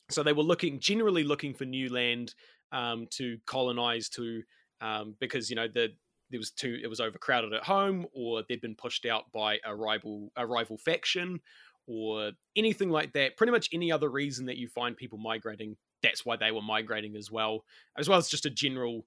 So 0.09 0.23
they 0.23 0.33
were 0.33 0.43
looking, 0.43 0.79
generally 0.79 1.23
looking 1.23 1.53
for 1.53 1.65
new 1.65 1.91
land 1.91 2.33
um, 2.71 3.07
to 3.11 3.37
colonize 3.45 4.09
to, 4.09 4.43
um, 4.81 5.15
because 5.19 5.49
you 5.49 5.55
know 5.55 5.67
the 5.67 5.89
there 6.31 6.39
was 6.39 6.51
too 6.51 6.79
it 6.81 6.87
was 6.87 6.99
overcrowded 6.99 7.53
at 7.53 7.63
home, 7.63 8.05
or 8.13 8.43
they'd 8.47 8.61
been 8.61 8.75
pushed 8.75 9.05
out 9.05 9.31
by 9.31 9.59
a 9.65 9.75
rival 9.75 10.31
a 10.35 10.45
rival 10.45 10.77
faction, 10.77 11.39
or 11.87 12.31
anything 12.55 12.89
like 12.89 13.13
that. 13.13 13.37
Pretty 13.37 13.51
much 13.51 13.69
any 13.73 13.91
other 13.91 14.09
reason 14.09 14.45
that 14.45 14.57
you 14.57 14.67
find 14.67 14.95
people 14.95 15.17
migrating, 15.17 15.75
that's 16.01 16.25
why 16.25 16.35
they 16.35 16.51
were 16.51 16.61
migrating 16.61 17.15
as 17.15 17.31
well, 17.31 17.65
as 17.97 18.07
well 18.07 18.17
as 18.17 18.29
just 18.29 18.45
a 18.45 18.49
general 18.49 19.05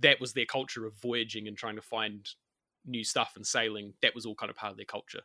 that 0.00 0.20
was 0.20 0.32
their 0.32 0.46
culture 0.46 0.86
of 0.86 0.94
voyaging 0.94 1.46
and 1.46 1.56
trying 1.56 1.76
to 1.76 1.82
find 1.82 2.28
new 2.84 3.04
stuff 3.04 3.32
and 3.36 3.46
sailing. 3.46 3.94
That 4.02 4.14
was 4.14 4.24
all 4.24 4.34
kind 4.34 4.50
of 4.50 4.56
part 4.56 4.70
of 4.70 4.76
their 4.76 4.86
culture. 4.86 5.20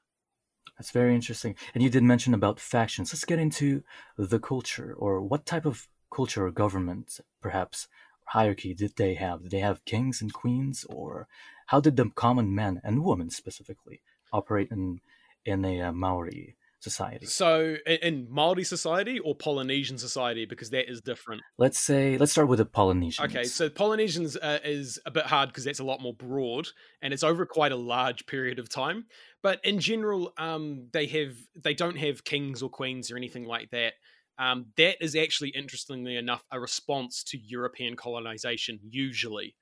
That's 0.78 0.92
very 0.92 1.16
interesting. 1.16 1.56
And 1.74 1.84
you 1.84 1.90
did 1.90 2.04
mention 2.04 2.34
about 2.34 2.60
factions. 2.60 3.14
Let's 3.14 3.26
get 3.26 3.40
into 3.40 3.84
the 4.18 4.40
culture 4.40 4.94
or 4.98 5.22
what 5.22 5.46
type 5.46 5.66
of 5.66 5.88
culture 6.14 6.46
or 6.46 6.52
government, 6.52 7.20
perhaps, 7.42 7.88
hierarchy 8.26 8.74
did 8.74 8.96
they 8.96 9.14
have? 9.16 9.44
Did 9.44 9.52
they 9.52 9.60
have 9.60 9.86
kings 9.86 10.22
and 10.22 10.34
queens, 10.34 10.86
or 10.90 11.28
how 11.68 11.80
did 11.80 11.98
the 11.98 12.10
common 12.16 12.54
men 12.54 12.82
and 12.84 13.04
women 13.04 13.30
specifically 13.30 14.02
operate 14.32 14.70
in 14.72 15.02
in 15.46 15.66
a 15.66 15.82
uh, 15.82 15.92
Maori 15.92 16.56
society. 16.82 17.26
So, 17.28 17.76
in 17.86 18.28
Maori 18.30 18.64
society 18.64 19.20
or 19.20 19.36
Polynesian 19.36 19.98
society, 19.98 20.46
because 20.46 20.70
that 20.72 20.90
is 20.90 21.02
different. 21.02 21.42
Let's 21.58 21.80
say 21.80 22.18
let's 22.18 22.32
start 22.32 22.48
with 22.48 22.60
the 22.60 22.66
Polynesians. 22.66 23.30
Okay, 23.30 23.44
so 23.44 23.70
Polynesians 23.70 24.36
uh, 24.36 24.60
is 24.64 25.00
a 25.06 25.12
bit 25.12 25.26
hard 25.28 25.50
because 25.50 25.64
that's 25.64 25.80
a 25.80 25.84
lot 25.84 26.02
more 26.02 26.14
broad 26.14 26.68
and 27.02 27.14
it's 27.14 27.24
over 27.24 27.46
quite 27.46 27.72
a 27.72 27.78
large 27.78 28.26
period 28.26 28.60
of 28.60 28.68
time. 28.68 29.06
But 29.44 29.60
in 29.64 29.80
general, 29.80 30.34
um, 30.38 30.88
they 30.92 31.06
have 31.08 31.36
they 31.56 31.74
don't 31.74 31.98
have 31.98 32.24
kings 32.24 32.62
or 32.62 32.70
queens 32.70 33.12
or 33.12 33.18
anything 33.18 33.46
like 33.46 33.70
that. 33.72 33.94
Um, 34.38 34.68
that 34.78 35.04
is 35.04 35.16
actually, 35.16 35.50
interestingly 35.50 36.16
enough, 36.18 36.44
a 36.52 36.60
response 36.60 37.24
to 37.26 37.38
European 37.38 37.96
colonization. 37.96 38.80
Usually. 38.84 39.56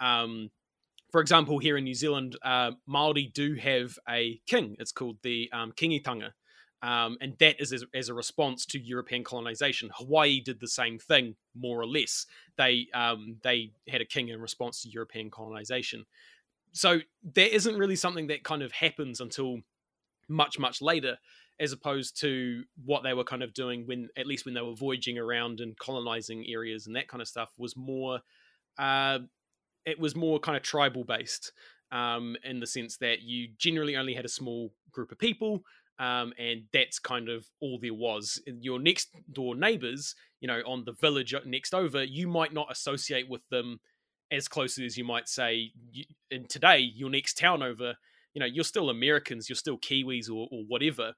Um, 0.00 0.50
for 1.12 1.20
example, 1.20 1.60
here 1.60 1.76
in 1.76 1.84
New 1.84 1.94
Zealand, 1.94 2.36
uh, 2.44 2.72
Maori 2.88 3.30
do 3.32 3.54
have 3.54 3.96
a 4.08 4.40
king. 4.48 4.74
It's 4.80 4.90
called 4.90 5.18
the 5.22 5.48
um, 5.52 5.70
Kingitanga, 5.70 6.30
um, 6.84 7.16
and 7.22 7.34
that 7.38 7.58
is 7.62 7.72
as, 7.72 7.82
as, 7.94 8.10
a 8.10 8.14
response 8.14 8.66
to 8.66 8.78
European 8.78 9.24
colonization. 9.24 9.88
Hawaii 9.94 10.38
did 10.38 10.60
the 10.60 10.68
same 10.68 10.98
thing, 10.98 11.34
more 11.54 11.80
or 11.80 11.86
less. 11.86 12.26
They 12.58 12.88
um, 12.92 13.36
they 13.42 13.72
had 13.88 14.02
a 14.02 14.04
king 14.04 14.28
in 14.28 14.38
response 14.38 14.82
to 14.82 14.90
European 14.90 15.30
colonization. 15.30 16.04
So 16.72 17.00
there 17.22 17.48
isn't 17.48 17.78
really 17.78 17.96
something 17.96 18.26
that 18.26 18.44
kind 18.44 18.62
of 18.62 18.72
happens 18.72 19.22
until 19.22 19.60
much 20.28 20.58
much 20.58 20.82
later, 20.82 21.16
as 21.58 21.72
opposed 21.72 22.20
to 22.20 22.64
what 22.84 23.02
they 23.02 23.14
were 23.14 23.24
kind 23.24 23.42
of 23.42 23.54
doing 23.54 23.86
when 23.86 24.10
at 24.18 24.26
least 24.26 24.44
when 24.44 24.52
they 24.52 24.60
were 24.60 24.74
voyaging 24.74 25.16
around 25.16 25.60
and 25.60 25.78
colonizing 25.78 26.44
areas 26.46 26.86
and 26.86 26.96
that 26.96 27.08
kind 27.08 27.22
of 27.22 27.28
stuff 27.28 27.48
was 27.56 27.74
more. 27.78 28.20
Uh, 28.76 29.20
it 29.86 29.98
was 29.98 30.14
more 30.14 30.38
kind 30.38 30.56
of 30.56 30.62
tribal 30.62 31.04
based 31.04 31.52
um, 31.92 32.36
in 32.44 32.60
the 32.60 32.66
sense 32.66 32.98
that 32.98 33.22
you 33.22 33.48
generally 33.56 33.96
only 33.96 34.12
had 34.12 34.26
a 34.26 34.28
small 34.28 34.70
group 34.92 35.12
of 35.12 35.18
people 35.18 35.64
um, 35.98 36.32
and 36.38 36.62
that's 36.72 36.98
kind 36.98 37.28
of 37.28 37.46
all 37.60 37.78
there 37.80 37.94
was. 37.94 38.40
Your 38.46 38.78
next 38.78 39.10
door 39.32 39.54
neighbors, 39.54 40.14
you 40.40 40.48
know, 40.48 40.60
on 40.66 40.84
the 40.84 40.92
village 40.92 41.34
next 41.46 41.74
over, 41.74 42.02
you 42.02 42.28
might 42.28 42.52
not 42.52 42.70
associate 42.70 43.28
with 43.28 43.42
them 43.50 43.80
as 44.32 44.48
closely 44.48 44.84
as 44.84 44.96
you 44.96 45.04
might 45.04 45.28
say. 45.28 45.72
And 46.30 46.48
today, 46.48 46.78
your 46.78 47.10
next 47.10 47.38
town 47.38 47.62
over, 47.62 47.94
you 48.34 48.40
know, 48.40 48.46
you're 48.46 48.64
still 48.64 48.90
Americans, 48.90 49.48
you're 49.48 49.56
still 49.56 49.78
Kiwis 49.78 50.28
or, 50.28 50.48
or 50.50 50.64
whatever. 50.66 51.12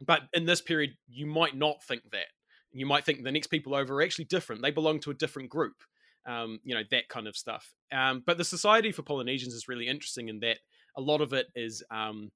But 0.00 0.22
in 0.32 0.44
this 0.44 0.60
period, 0.60 0.96
you 1.08 1.26
might 1.26 1.56
not 1.56 1.82
think 1.82 2.02
that. 2.12 2.26
You 2.72 2.86
might 2.86 3.04
think 3.04 3.22
the 3.22 3.32
next 3.32 3.48
people 3.48 3.74
over 3.74 3.94
are 3.94 4.02
actually 4.02 4.24
different. 4.26 4.62
They 4.62 4.72
belong 4.72 5.00
to 5.00 5.10
a 5.10 5.14
different 5.14 5.48
group. 5.48 5.74
Um, 6.26 6.58
you 6.64 6.74
know 6.74 6.82
that 6.90 7.08
kind 7.08 7.28
of 7.28 7.36
stuff. 7.36 7.70
Um, 7.92 8.22
but 8.26 8.38
the 8.38 8.44
Society 8.44 8.92
for 8.92 9.02
Polynesians 9.02 9.52
is 9.52 9.68
really 9.68 9.86
interesting 9.86 10.30
in 10.30 10.40
that 10.40 10.58
a 10.96 11.00
lot 11.00 11.20
of 11.20 11.34
it 11.34 11.48
is 11.54 11.82
um, 11.90 12.30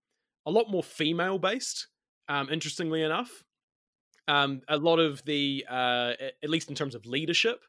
a 0.46 0.50
lot 0.50 0.70
more 0.70 0.82
female 0.82 1.38
based. 1.38 1.88
Um, 2.28 2.50
interestingly 2.50 3.02
enough, 3.02 3.44
um, 4.26 4.60
a 4.68 4.76
lot 4.76 4.98
of 4.98 5.24
the, 5.24 5.64
uh, 5.68 6.12
at 6.42 6.50
least 6.50 6.68
in 6.68 6.74
terms 6.74 6.94
of 6.94 7.06
leadership, 7.06 7.64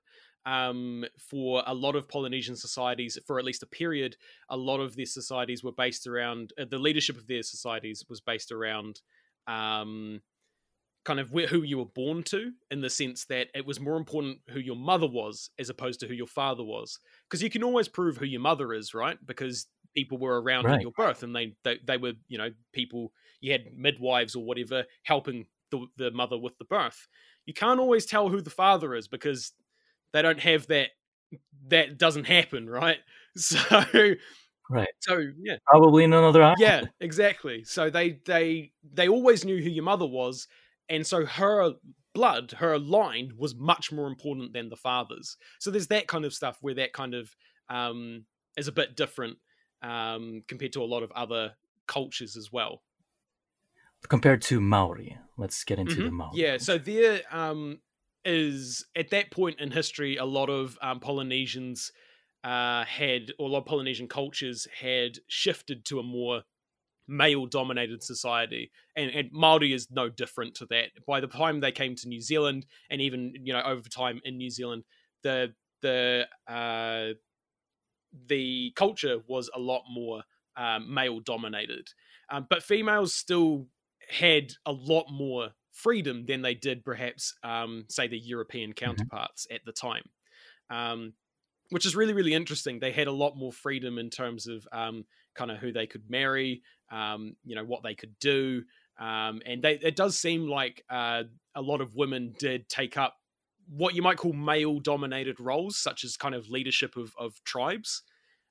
um, 0.45 1.05
for 1.17 1.63
a 1.65 1.73
lot 1.73 1.95
of 1.95 2.09
Polynesian 2.09 2.55
societies, 2.55 3.17
for 3.25 3.39
at 3.39 3.45
least 3.45 3.63
a 3.63 3.67
period, 3.67 4.17
a 4.49 4.57
lot 4.57 4.79
of 4.79 4.95
their 4.95 5.05
societies 5.05 5.63
were 5.63 5.71
based 5.71 6.07
around 6.07 6.53
uh, 6.59 6.65
the 6.69 6.77
leadership 6.77 7.17
of 7.17 7.27
their 7.27 7.43
societies 7.43 8.03
was 8.09 8.21
based 8.21 8.51
around 8.51 9.01
um, 9.47 10.21
kind 11.05 11.19
of 11.19 11.29
who 11.29 11.63
you 11.63 11.77
were 11.77 11.85
born 11.85 12.23
to, 12.23 12.51
in 12.71 12.81
the 12.81 12.89
sense 12.89 13.25
that 13.25 13.47
it 13.55 13.65
was 13.65 13.79
more 13.79 13.97
important 13.97 14.39
who 14.49 14.59
your 14.59 14.75
mother 14.75 15.07
was 15.07 15.49
as 15.57 15.69
opposed 15.69 15.99
to 15.99 16.07
who 16.07 16.13
your 16.13 16.27
father 16.27 16.63
was, 16.63 16.99
because 17.29 17.41
you 17.41 17.49
can 17.49 17.63
always 17.63 17.87
prove 17.87 18.17
who 18.17 18.25
your 18.25 18.41
mother 18.41 18.73
is, 18.73 18.93
right? 18.93 19.17
Because 19.25 19.67
people 19.95 20.17
were 20.17 20.41
around 20.41 20.65
right. 20.65 20.75
at 20.75 20.81
your 20.81 20.91
birth 20.91 21.23
and 21.23 21.35
they, 21.35 21.55
they 21.63 21.77
they 21.85 21.97
were 21.97 22.13
you 22.27 22.37
know 22.37 22.49
people 22.73 23.11
you 23.41 23.51
had 23.51 23.65
midwives 23.75 24.35
or 24.35 24.43
whatever 24.43 24.85
helping 25.03 25.45
the, 25.71 25.85
the 25.97 26.11
mother 26.11 26.37
with 26.37 26.57
the 26.57 26.65
birth. 26.65 27.07
You 27.45 27.53
can't 27.53 27.79
always 27.79 28.05
tell 28.05 28.29
who 28.29 28.41
the 28.41 28.49
father 28.49 28.95
is 28.95 29.07
because 29.07 29.53
they 30.13 30.21
don't 30.21 30.39
have 30.39 30.67
that 30.67 30.89
that 31.67 31.97
doesn't 31.97 32.25
happen 32.25 32.69
right? 32.69 32.97
So 33.35 33.59
right. 34.69 34.87
so 34.99 35.23
yeah. 35.39 35.57
Probably 35.67 36.03
in 36.03 36.13
another 36.13 36.43
eye. 36.43 36.55
yeah 36.57 36.81
exactly. 36.99 37.63
So 37.63 37.89
they 37.89 38.19
they 38.25 38.71
they 38.91 39.07
always 39.07 39.45
knew 39.45 39.61
who 39.61 39.69
your 39.69 39.83
mother 39.83 40.05
was 40.05 40.47
and 40.89 41.05
so 41.05 41.25
her 41.25 41.73
blood 42.13 42.51
her 42.57 42.77
line 42.77 43.31
was 43.37 43.55
much 43.55 43.91
more 43.91 44.07
important 44.07 44.51
than 44.51 44.69
the 44.69 44.75
father's. 44.75 45.37
So 45.59 45.71
there's 45.71 45.87
that 45.87 46.07
kind 46.07 46.25
of 46.25 46.33
stuff 46.33 46.57
where 46.61 46.73
that 46.75 46.91
kind 46.91 47.13
of 47.13 47.29
um 47.69 48.25
is 48.57 48.67
a 48.67 48.73
bit 48.73 48.97
different 48.97 49.37
um, 49.81 50.43
compared 50.47 50.73
to 50.73 50.81
a 50.81 50.85
lot 50.85 51.03
of 51.03 51.11
other 51.11 51.53
cultures 51.87 52.35
as 52.37 52.51
well. 52.51 52.81
Compared 54.07 54.41
to 54.43 54.61
Maori, 54.61 55.17
let's 55.37 55.63
get 55.63 55.79
into 55.79 55.95
mm-hmm. 55.95 56.05
the 56.05 56.11
Maori. 56.11 56.31
Yeah, 56.35 56.57
so 56.57 56.77
there 56.77 57.21
um, 57.31 57.79
is 58.23 58.85
at 58.95 59.09
that 59.09 59.31
point 59.31 59.59
in 59.59 59.71
history, 59.71 60.15
a 60.17 60.25
lot 60.25 60.49
of 60.49 60.77
um, 60.81 60.99
Polynesians 60.99 61.91
uh, 62.43 62.85
had, 62.85 63.33
or 63.37 63.49
a 63.49 63.51
lot 63.51 63.59
of 63.59 63.65
Polynesian 63.65 64.07
cultures 64.07 64.67
had 64.79 65.17
shifted 65.27 65.83
to 65.85 65.99
a 65.99 66.03
more 66.03 66.43
male-dominated 67.09 68.03
society, 68.03 68.71
and, 68.95 69.09
and 69.11 69.29
Maori 69.33 69.73
is 69.73 69.87
no 69.91 70.09
different 70.09 70.55
to 70.55 70.65
that. 70.69 70.91
By 71.05 71.19
the 71.19 71.27
time 71.27 71.59
they 71.59 71.71
came 71.71 71.95
to 71.95 72.07
New 72.07 72.21
Zealand, 72.21 72.65
and 72.89 73.01
even 73.01 73.33
you 73.43 73.51
know 73.51 73.61
over 73.63 73.89
time 73.89 74.21
in 74.23 74.37
New 74.37 74.49
Zealand, 74.49 74.83
the 75.23 75.53
the 75.81 76.27
uh, 76.47 77.15
the 78.27 78.71
culture 78.75 79.17
was 79.27 79.49
a 79.53 79.59
lot 79.59 79.83
more 79.91 80.23
um, 80.57 80.93
male 80.93 81.19
dominated. 81.19 81.89
Um, 82.29 82.47
but 82.49 82.63
females 82.63 83.13
still 83.15 83.67
had 84.09 84.53
a 84.65 84.71
lot 84.71 85.05
more 85.11 85.49
freedom 85.71 86.25
than 86.25 86.41
they 86.41 86.53
did, 86.53 86.83
perhaps, 86.83 87.33
um, 87.43 87.85
say, 87.89 88.07
the 88.07 88.17
European 88.17 88.71
mm-hmm. 88.71 88.85
counterparts 88.85 89.45
mm-hmm. 89.45 89.55
at 89.55 89.65
the 89.65 89.71
time. 89.71 90.03
Um, 90.69 91.13
which 91.71 91.85
is 91.85 91.95
really, 91.95 92.13
really 92.13 92.33
interesting. 92.33 92.79
They 92.79 92.91
had 92.91 93.07
a 93.07 93.11
lot 93.11 93.37
more 93.37 93.53
freedom 93.53 93.99
in 93.99 94.09
terms 94.09 94.47
of 94.47 94.67
um, 94.71 95.05
kind 95.35 95.51
of 95.51 95.57
who 95.57 95.71
they 95.71 95.85
could 95.85 96.09
marry, 96.09 96.63
um, 96.91 97.35
you 97.45 97.55
know, 97.55 97.63
what 97.63 97.83
they 97.83 97.93
could 97.93 98.17
do. 98.19 98.63
and 98.99 99.61
they, 99.61 99.73
it 99.73 99.95
does 99.95 100.17
seem 100.17 100.47
like 100.47 100.83
uh, 100.89 101.23
a 101.55 101.61
lot 101.61 101.81
of 101.81 101.95
women 101.95 102.33
did 102.39 102.67
take 102.69 102.97
up 102.97 103.18
what 103.69 103.95
you 103.95 104.01
might 104.01 104.17
call 104.17 104.33
male 104.33 104.79
dominated 104.79 105.39
roles, 105.39 105.77
such 105.77 106.03
as 106.03 106.17
kind 106.17 106.33
of 106.33 106.49
leadership 106.49 106.97
of, 106.97 107.13
of 107.17 107.41
tribes. 107.43 108.03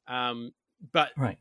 Um, 0.07 0.53
but 0.93 1.11
right. 1.17 1.39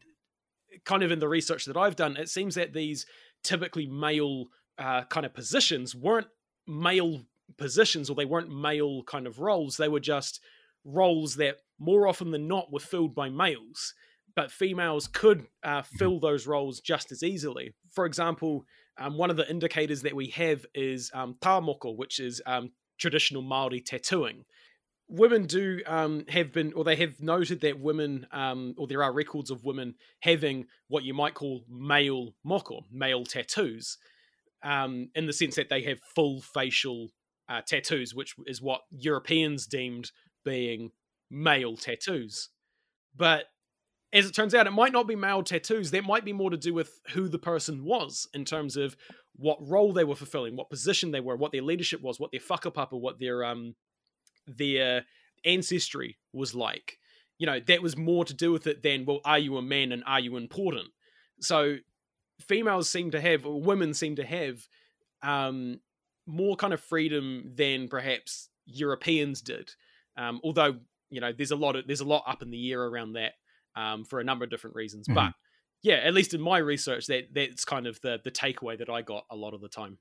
kind 0.84 1.04
of 1.04 1.12
in 1.12 1.20
the 1.20 1.28
research 1.28 1.66
that 1.66 1.78
I've 1.78 1.96
done, 1.96 2.18
it 2.18 2.30
seems 2.30 2.56
that 2.56 2.74
these 2.74 3.06
typically 3.44 3.86
male 3.86 4.46
uh, 4.78 5.04
kind 5.04 5.26
of 5.26 5.34
positions 5.34 5.96
weren't 5.96 6.28
male 6.66 7.22
positions 7.58 8.10
or 8.10 8.16
they 8.16 8.26
weren't 8.26 8.54
male 8.54 9.04
kind 9.04 9.28
of 9.28 9.40
roles. 9.40 9.78
They 9.78 9.88
were 9.88 10.00
just 10.00 10.42
roles 10.84 11.36
that 11.36 11.58
more 11.80 12.08
often 12.08 12.32
than 12.32 12.48
not 12.48 12.72
were 12.72 12.80
filled 12.80 13.14
by 13.14 13.30
males. 13.30 13.94
But 14.36 14.52
females 14.52 15.08
could 15.08 15.48
uh, 15.64 15.82
mm-hmm. 15.82 15.98
fill 15.98 16.20
those 16.20 16.46
roles 16.46 16.80
just 16.80 17.12
as 17.12 17.24
easily. 17.24 17.74
For 17.92 18.06
example, 18.06 18.66
um, 19.00 19.18
one 19.18 19.30
of 19.30 19.38
the 19.38 19.50
indicators 19.50 20.02
that 20.04 20.16
we 20.16 20.28
have 20.28 20.66
is 20.74 21.12
um, 21.14 21.38
moko, 21.42 21.96
which 21.96 22.20
is 22.20 22.42
um, 22.46 22.72
traditional 22.98 23.42
Maori 23.42 23.82
tattooing. 23.82 24.46
Women 25.10 25.46
do 25.46 25.82
um, 25.86 26.26
have 26.28 26.52
been, 26.52 26.74
or 26.74 26.84
they 26.84 26.98
have 26.98 27.22
noted 27.22 27.62
that 27.62 27.80
women, 27.80 28.28
um, 28.32 28.76
or 28.78 28.88
there 28.88 29.04
are 29.04 29.14
records 29.14 29.50
of 29.50 29.64
women 29.64 29.96
having 30.20 30.66
what 30.90 31.04
you 31.04 31.14
might 31.14 31.34
call 31.34 31.64
male 31.70 32.36
moko, 32.46 32.82
male 32.92 33.24
tattoos. 33.24 33.98
um, 34.64 35.10
in 35.16 35.26
the 35.26 35.34
sense 35.34 35.56
that 35.56 35.70
they 35.70 35.82
have 35.84 36.00
full 36.16 36.42
facial 36.42 37.10
uh, 37.50 37.62
tattoos, 37.66 38.14
which 38.14 38.36
is 38.46 38.62
what 38.62 38.82
Europeans 38.92 39.68
deemed 39.68 40.12
being 40.44 40.92
male 41.30 41.78
tattoos. 41.78 42.50
But 43.16 43.46
as 44.14 44.26
it 44.26 44.34
turns 44.34 44.56
out, 44.56 44.68
it 44.68 44.72
might 44.72 44.94
not 44.94 45.08
be 45.08 45.16
male 45.16 45.44
tattoos. 45.44 45.92
That 45.92 46.04
might 46.04 46.26
be 46.26 46.34
more 46.34 46.50
to 46.50 46.58
do 46.58 46.74
with 46.74 47.00
who 47.14 47.28
the 47.28 47.40
person 47.40 47.84
was 47.84 48.28
in 48.34 48.46
terms 48.46 48.78
of 48.78 48.96
what 49.38 49.58
role 49.68 49.94
they 49.94 50.04
were 50.04 50.16
fulfilling, 50.16 50.56
what 50.56 50.70
position 50.70 51.12
they 51.12 51.20
were, 51.20 51.36
what 51.36 51.52
their 51.52 51.62
leadership 51.62 52.02
was, 52.02 52.20
what 52.20 52.32
their 52.32 52.42
whakapapa, 52.42 53.00
what 53.00 53.20
their 53.20 53.44
um 53.44 53.76
their 54.48 55.06
ancestry 55.46 56.18
was 56.34 56.56
like. 56.56 56.98
You 57.38 57.46
know, 57.46 57.60
that 57.68 57.84
was 57.84 57.96
more 57.96 58.26
to 58.26 58.34
do 58.34 58.52
with 58.52 58.66
it 58.68 58.82
than 58.82 59.06
well, 59.06 59.22
are 59.24 59.40
you 59.40 59.58
a 59.58 59.62
man 59.62 59.92
and 59.92 60.04
are 60.06 60.20
you 60.20 60.38
important? 60.38 60.88
So 61.40 61.78
females 62.42 62.90
seem 62.90 63.12
to 63.12 63.22
have, 63.22 63.46
or 63.46 63.62
women 63.62 63.94
seem 63.94 64.16
to 64.16 64.26
have, 64.26 64.68
um, 65.22 65.80
more 66.26 66.56
kind 66.56 66.74
of 66.74 66.82
freedom 66.82 67.52
than 67.56 67.88
perhaps 67.88 68.50
Europeans 68.66 69.42
did. 69.42 69.72
Um, 70.18 70.42
although 70.44 70.78
you 71.10 71.22
know, 71.22 71.32
there's 71.32 71.52
a 71.52 71.56
lot 71.56 71.76
of 71.76 71.88
there's 71.88 72.02
a 72.02 72.06
lot 72.06 72.24
up 72.28 72.42
in 72.42 72.52
the 72.52 72.72
air 72.72 72.84
around 72.84 73.14
that 73.14 73.34
um, 73.76 74.04
for 74.04 74.20
a 74.20 74.24
number 74.24 74.44
of 74.44 74.52
different 74.52 74.76
reasons. 74.76 75.08
Mm-hmm. 75.08 75.16
But 75.16 75.34
yeah, 75.82 75.96
at 75.96 76.14
least 76.14 76.34
in 76.34 76.42
my 76.42 76.58
research, 76.58 77.08
that 77.08 77.34
that's 77.34 77.66
kind 77.66 77.88
of 77.88 78.02
the 78.02 78.20
the 78.24 78.32
takeaway 78.32 78.78
that 78.78 78.90
I 78.90 79.02
got 79.02 79.26
a 79.30 79.36
lot 79.36 79.54
of 79.54 79.62
the 79.62 79.70
time. 79.70 80.00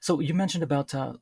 So 0.00 0.20
you 0.20 0.34
mentioned 0.34 0.62
about 0.62 0.94
uh, 0.94 1.14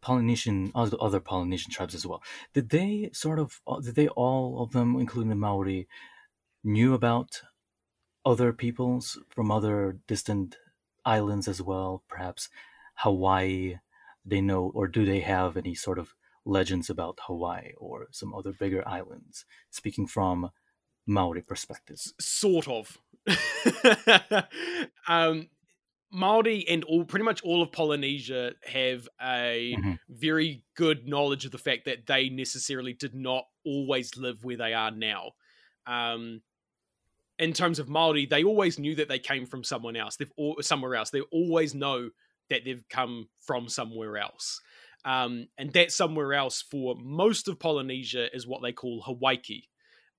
Polynesian 0.00 0.72
other 0.74 1.20
Polynesian 1.20 1.72
tribes 1.72 1.94
as 1.94 2.06
well. 2.06 2.22
Did 2.54 2.70
they 2.70 3.10
sort 3.12 3.38
of 3.38 3.60
uh, 3.66 3.80
did 3.80 3.94
they 3.94 4.08
all 4.08 4.62
of 4.62 4.72
them, 4.72 4.96
including 4.96 5.30
the 5.30 5.36
Maori, 5.36 5.88
knew 6.64 6.94
about 6.94 7.42
other 8.24 8.52
peoples 8.52 9.18
from 9.28 9.50
other 9.50 9.98
distant 10.06 10.56
islands 11.04 11.48
as 11.48 11.62
well? 11.62 12.02
Perhaps 12.08 12.48
Hawaii. 12.96 13.78
They 14.22 14.42
know, 14.42 14.70
or 14.74 14.86
do 14.86 15.06
they 15.06 15.20
have 15.20 15.56
any 15.56 15.74
sort 15.74 15.98
of 15.98 16.14
legends 16.44 16.90
about 16.90 17.18
Hawaii 17.22 17.72
or 17.78 18.08
some 18.10 18.34
other 18.34 18.52
bigger 18.52 18.86
islands? 18.86 19.46
Speaking 19.70 20.06
from 20.06 20.50
Maori 21.10 21.42
perspectives. 21.42 22.14
Sort 22.20 22.68
of. 22.68 22.96
um, 25.08 25.48
Maori 26.12 26.66
and 26.68 26.84
all 26.84 27.04
pretty 27.04 27.24
much 27.24 27.42
all 27.42 27.62
of 27.62 27.72
Polynesia 27.72 28.52
have 28.64 29.08
a 29.20 29.74
mm-hmm. 29.76 29.92
very 30.08 30.62
good 30.76 31.08
knowledge 31.08 31.44
of 31.44 31.50
the 31.50 31.58
fact 31.58 31.84
that 31.86 32.06
they 32.06 32.28
necessarily 32.28 32.92
did 32.92 33.14
not 33.14 33.44
always 33.64 34.16
live 34.16 34.44
where 34.44 34.56
they 34.56 34.72
are 34.72 34.92
now. 34.92 35.32
Um, 35.86 36.42
in 37.40 37.52
terms 37.54 37.78
of 37.80 37.88
Maori, 37.88 38.26
they 38.26 38.44
always 38.44 38.78
knew 38.78 38.94
that 38.94 39.08
they 39.08 39.18
came 39.18 39.46
from 39.46 39.64
someone 39.64 39.96
else. 39.96 40.16
They've 40.16 40.32
all, 40.36 40.58
somewhere 40.60 40.94
else. 40.94 41.10
They 41.10 41.22
always 41.32 41.74
know 41.74 42.10
that 42.50 42.64
they've 42.64 42.84
come 42.88 43.28
from 43.40 43.68
somewhere 43.68 44.16
else. 44.18 44.60
Um, 45.04 45.48
and 45.58 45.72
that 45.72 45.90
somewhere 45.90 46.34
else 46.34 46.62
for 46.62 46.94
most 47.00 47.48
of 47.48 47.58
Polynesia 47.58 48.34
is 48.34 48.46
what 48.46 48.62
they 48.62 48.72
call 48.72 49.02
Hawaiki, 49.02 49.64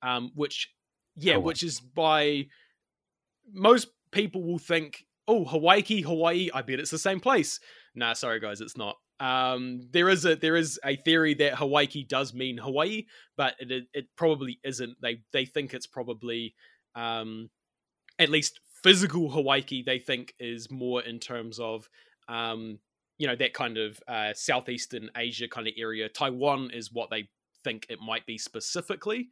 um, 0.01 0.31
which 0.36 0.69
yeah, 1.15 1.34
Hawaii. 1.34 1.46
which 1.46 1.63
is 1.63 1.80
by 1.80 2.48
most 3.51 3.89
people 4.12 4.44
will 4.44 4.60
think, 4.60 5.06
oh, 5.27 5.46
Hawaiki, 5.46 6.03
Hawaii. 6.03 6.50
I 6.53 6.62
bet 6.62 6.80
it's 6.80 6.91
the 6.91 6.98
same 7.00 7.20
place. 7.20 7.60
Nah, 7.96 8.13
sorry 8.13 8.39
guys, 8.39 8.62
it's 8.62 8.77
not. 8.77 8.98
Um, 9.20 9.88
there 9.91 10.10
is 10.10 10.25
a 10.25 10.36
there 10.36 10.56
is 10.56 10.80
a 10.84 10.96
theory 10.96 11.36
that 11.36 11.53
Hawaiki 11.53 12.08
does 12.08 12.34
mean 12.34 12.58
Hawaii, 12.58 13.06
but 13.38 13.56
it 13.60 13.72
it, 13.72 13.84
it 13.94 14.06
probably 14.15 14.60
isn't. 14.63 14.98
They 15.01 15.22
they 15.32 15.46
think 15.46 15.74
it's 15.74 15.88
probably 15.88 16.56
um, 16.96 17.50
at 18.18 18.30
least 18.30 18.60
physical 18.84 19.30
Hawaiki. 19.30 19.86
They 19.86 20.00
think 20.00 20.34
is 20.39 20.72
more 20.72 21.03
in 21.03 21.20
terms 21.20 21.60
of 21.60 21.88
um, 22.27 22.80
you 23.20 23.27
know 23.27 23.36
that 23.36 23.53
kind 23.53 23.77
of 23.77 24.00
uh, 24.08 24.34
southeastern 24.34 25.12
Asia 25.15 25.48
kind 25.48 25.68
of 25.68 25.74
area. 25.77 26.10
Taiwan 26.10 26.72
is 26.74 26.91
what 26.91 27.12
they 27.12 27.30
think 27.63 27.86
it 27.89 28.00
might 28.00 28.25
be 28.25 28.39
specifically. 28.39 29.30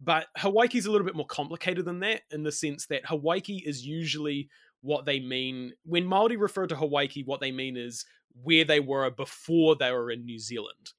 But 0.00 0.28
Hawaiki's 0.38 0.86
a 0.86 0.90
little 0.90 1.06
bit 1.06 1.16
more 1.16 1.26
complicated 1.26 1.84
than 1.84 2.00
that 2.00 2.22
in 2.30 2.44
the 2.44 2.52
sense 2.52 2.86
that 2.86 3.06
Hawaii 3.06 3.62
is 3.64 3.84
usually 3.84 4.48
what 4.80 5.04
they 5.04 5.18
mean 5.18 5.72
when 5.84 6.06
Maori 6.06 6.36
refer 6.36 6.66
to 6.68 6.76
Hawaii. 6.76 7.24
What 7.24 7.40
they 7.40 7.50
mean 7.50 7.76
is 7.76 8.04
where 8.42 8.64
they 8.64 8.78
were 8.78 9.10
before 9.10 9.74
they 9.74 9.90
were 9.90 10.10
in 10.10 10.24
New 10.24 10.38
Zealand, 10.38 10.92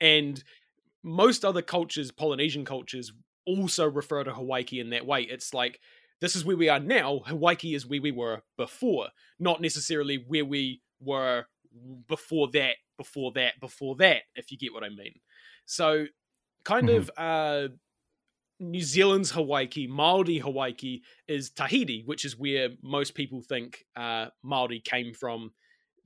and 0.00 0.42
most 1.02 1.44
other 1.44 1.62
cultures, 1.62 2.10
Polynesian 2.10 2.64
cultures, 2.64 3.12
also 3.46 3.88
refer 3.88 4.24
to 4.24 4.32
Hawaiki 4.32 4.78
in 4.80 4.90
that 4.90 5.06
way. 5.06 5.22
It's 5.22 5.54
like 5.54 5.80
this 6.20 6.36
is 6.36 6.44
where 6.44 6.56
we 6.56 6.68
are 6.68 6.80
now. 6.80 7.20
Hawaiki 7.26 7.74
is 7.74 7.86
where 7.86 8.02
we 8.02 8.12
were 8.12 8.42
before, 8.58 9.08
not 9.38 9.62
necessarily 9.62 10.22
where 10.28 10.44
we 10.44 10.82
were 11.00 11.46
before 12.08 12.50
that, 12.52 12.76
before 12.98 13.32
that, 13.32 13.58
before 13.58 13.96
that. 13.96 14.24
If 14.34 14.52
you 14.52 14.58
get 14.58 14.74
what 14.74 14.84
I 14.84 14.90
mean. 14.90 15.14
So, 15.64 16.04
kind 16.62 16.88
mm-hmm. 16.88 16.98
of. 16.98 17.10
uh 17.16 17.68
New 18.62 18.80
Zealand's 18.80 19.32
Hawaiki, 19.32 19.88
Maori 19.88 20.40
Hawaiki 20.40 21.02
is 21.26 21.50
Tahiti, 21.50 22.02
which 22.06 22.24
is 22.24 22.38
where 22.38 22.68
most 22.80 23.14
people 23.14 23.42
think 23.42 23.84
uh, 23.96 24.26
Maori 24.42 24.80
came 24.80 25.12
from. 25.12 25.52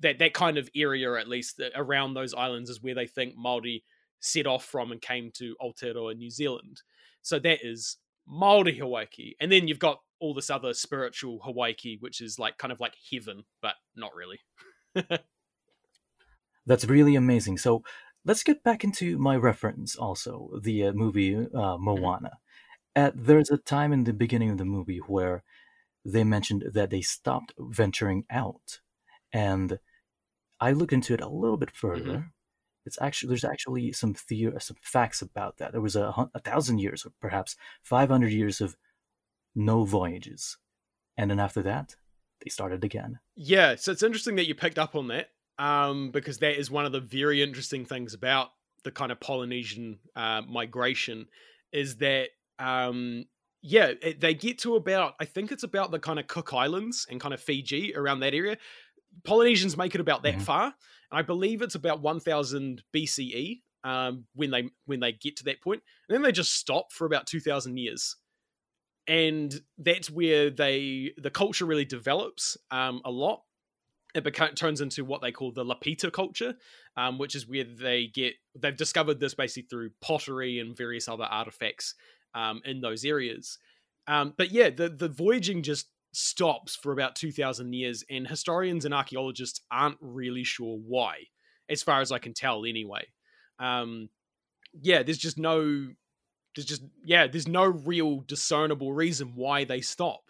That 0.01 0.19
that 0.19 0.35
kind 0.35 0.59
of 0.59 0.69
area, 0.75 1.15
at 1.15 1.29
least 1.29 1.61
around 1.75 2.15
those 2.15 2.35
islands, 2.35 2.71
is 2.71 2.83
where 2.83 2.95
they 2.95 3.07
think 3.07 3.35
Maori 3.37 3.85
set 4.21 4.47
off 4.47 4.65
from 4.65 4.91
and 4.91 5.01
came 5.01 5.31
to 5.35 5.55
Aotearoa, 5.61 6.17
New 6.17 6.31
Zealand. 6.31 6.83
So 7.23 7.39
that 7.39 7.59
is 7.63 7.99
Maori 8.27 8.79
Hawaiki, 8.79 9.37
and 9.41 9.53
then 9.53 9.69
you've 9.69 9.79
got 9.79 10.01
all 10.19 10.35
this 10.35 10.51
other 10.51 10.73
spiritual 10.73 11.41
Hawaiki, 11.47 12.01
which 12.01 12.21
is 12.21 12.39
like 12.39 12.57
kind 12.59 12.73
of 12.73 12.81
like 12.81 12.95
heaven, 13.13 13.45
but 13.61 13.75
not 13.95 14.13
really. 14.15 14.41
That's 16.67 16.87
really 16.87 17.15
amazing. 17.17 17.59
So 17.59 17.83
let's 18.25 18.43
get 18.43 18.63
back 18.65 18.83
into 18.83 19.19
my 19.19 19.37
reference 19.37 19.97
also, 19.97 20.51
the 20.63 20.87
uh, 20.87 20.93
movie 20.93 21.37
uh, 21.37 21.41
mm-hmm. 21.45 21.85
Moana. 21.85 22.39
At, 22.97 23.27
there's 23.27 23.51
a 23.51 23.59
time 23.59 23.93
in 23.93 24.05
the 24.05 24.13
beginning 24.13 24.51
of 24.51 24.59
the 24.59 24.65
movie 24.65 24.99
where 24.99 25.45
they 26.05 26.25
mentioned 26.25 26.65
that 26.73 26.91
they 26.91 27.03
stopped 27.03 27.53
venturing 27.59 28.25
out. 28.31 28.81
And 29.33 29.79
I 30.59 30.73
looked 30.73 30.95
into 30.95 31.15
it 31.15 31.21
a 31.21 31.29
little 31.29 31.59
bit 31.59 31.71
further. 31.71 32.11
Mm-hmm. 32.11 32.29
It's 32.87 32.99
actually 33.03 33.29
there's 33.31 33.45
actually 33.45 33.93
some 33.93 34.15
theory, 34.15 34.55
some 34.61 34.77
facts 34.81 35.21
about 35.21 35.59
that. 35.59 35.73
There 35.73 35.81
was 35.81 35.97
a, 35.97 36.31
a 36.35 36.41
thousand 36.41 36.79
years, 36.79 37.05
or 37.05 37.11
perhaps 37.21 37.57
five 37.83 38.09
hundred 38.09 38.33
years 38.33 38.61
of 38.61 38.77
no 39.57 39.85
voyages, 39.85 40.57
and 41.17 41.29
then 41.29 41.41
after 41.41 41.63
that, 41.63 41.97
they 42.45 42.49
started 42.49 42.85
again. 42.85 43.19
Yeah, 43.35 43.75
so 43.75 43.91
it's 43.91 44.05
interesting 44.05 44.37
that 44.37 44.47
you 44.47 44.55
picked 44.55 44.79
up 44.79 44.95
on 44.95 45.09
that, 45.09 45.31
um, 45.59 46.13
because 46.13 46.39
that 46.39 46.61
is 46.61 46.71
one 46.71 46.87
of 46.87 46.93
the 46.93 47.01
very 47.01 47.43
interesting 47.43 47.85
things 47.85 48.15
about 48.15 48.51
the 48.85 48.93
kind 48.93 49.11
of 49.11 49.19
Polynesian 49.19 49.99
uh, 50.15 50.43
migration, 50.49 51.27
is 51.73 51.97
that 51.97 52.29
um, 52.59 53.25
yeah, 53.63 53.93
it, 54.01 54.21
they 54.21 54.35
get 54.35 54.59
to 54.61 54.77
about 54.77 55.15
I 55.21 55.25
think 55.25 55.51
it's 55.51 55.65
about 55.65 55.91
the 55.91 55.99
kind 55.99 56.19
of 56.19 56.29
Cook 56.29 56.53
Islands 56.53 57.07
and 57.11 57.21
kind 57.21 57.35
of 57.35 57.41
Fiji 57.41 57.95
around 57.97 58.21
that 58.21 58.35
area. 58.35 58.57
Polynesians 59.25 59.77
make 59.77 59.95
it 59.95 60.01
about 60.01 60.23
that 60.23 60.35
mm-hmm. 60.35 60.43
far, 60.43 60.65
and 60.65 61.19
I 61.19 61.23
believe 61.23 61.63
it's 61.63 61.75
about 61.75 62.01
1000 62.01 62.83
BCE 62.95 63.63
um, 63.83 64.27
when 64.35 64.51
they 64.51 64.69
when 64.85 65.01
they 65.01 65.13
get 65.13 65.37
to 65.39 65.45
that 65.45 65.63
point, 65.63 65.83
and 66.09 66.15
then 66.15 66.23
they 66.23 66.33
just 66.33 66.55
stop 66.55 66.93
for 66.93 67.07
about 67.07 67.27
2000 67.27 67.77
years, 67.77 68.17
and 69.09 69.55
that's 69.79 70.11
where 70.11 70.51
they 70.51 71.13
the 71.17 71.31
culture 71.31 71.67
really 71.67 71.85
develops 71.85 72.57
um, 72.71 73.01
a 73.05 73.11
lot. 73.11 73.43
It 74.15 74.25
beca- 74.25 74.55
turns 74.55 74.81
into 74.81 75.05
what 75.05 75.21
they 75.21 75.33
call 75.33 75.53
the 75.53 75.65
Lapita 75.65 76.11
culture, 76.13 76.55
um, 76.97 77.19
which 77.19 77.35
is 77.35 77.49
where 77.49 77.65
they 77.65 78.07
get 78.07 78.35
they've 78.57 78.77
discovered 78.77 79.19
this 79.19 79.35
basically 79.35 79.67
through 79.69 79.91
pottery 80.01 80.61
and 80.61 80.77
various 80.77 81.09
other 81.09 81.25
artifacts 81.25 81.95
um, 82.37 82.61
in 82.65 82.81
those 82.81 83.05
areas. 83.05 83.59
Um, 84.07 84.35
but 84.37 84.53
yeah, 84.53 84.71
the 84.71 84.89
the 84.89 85.09
voyaging 85.09 85.63
just 85.63 85.89
stops 86.13 86.77
for 86.77 86.93
about 86.93 87.17
two 87.17 87.33
thousand 87.33 87.73
years, 87.73 88.05
and 88.09 88.29
historians 88.29 88.85
and 88.85 88.95
archaeologists 88.95 89.61
aren't 89.73 89.99
really 90.01 90.45
sure 90.45 90.79
why, 90.79 91.25
as 91.69 91.83
far 91.83 92.01
as 92.01 92.13
I 92.13 92.19
can 92.19 92.35
tell, 92.35 92.65
anyway. 92.65 93.07
Um, 93.59 94.11
yeah, 94.81 95.03
there's 95.03 95.19
just 95.19 95.39
no, 95.39 95.89
there's 96.55 96.67
just 96.67 96.83
yeah, 97.05 97.27
there's 97.27 97.49
no 97.49 97.65
real 97.65 98.21
discernible 98.21 98.93
reason 98.93 99.33
why 99.35 99.65
they 99.65 99.81
stop. 99.81 100.21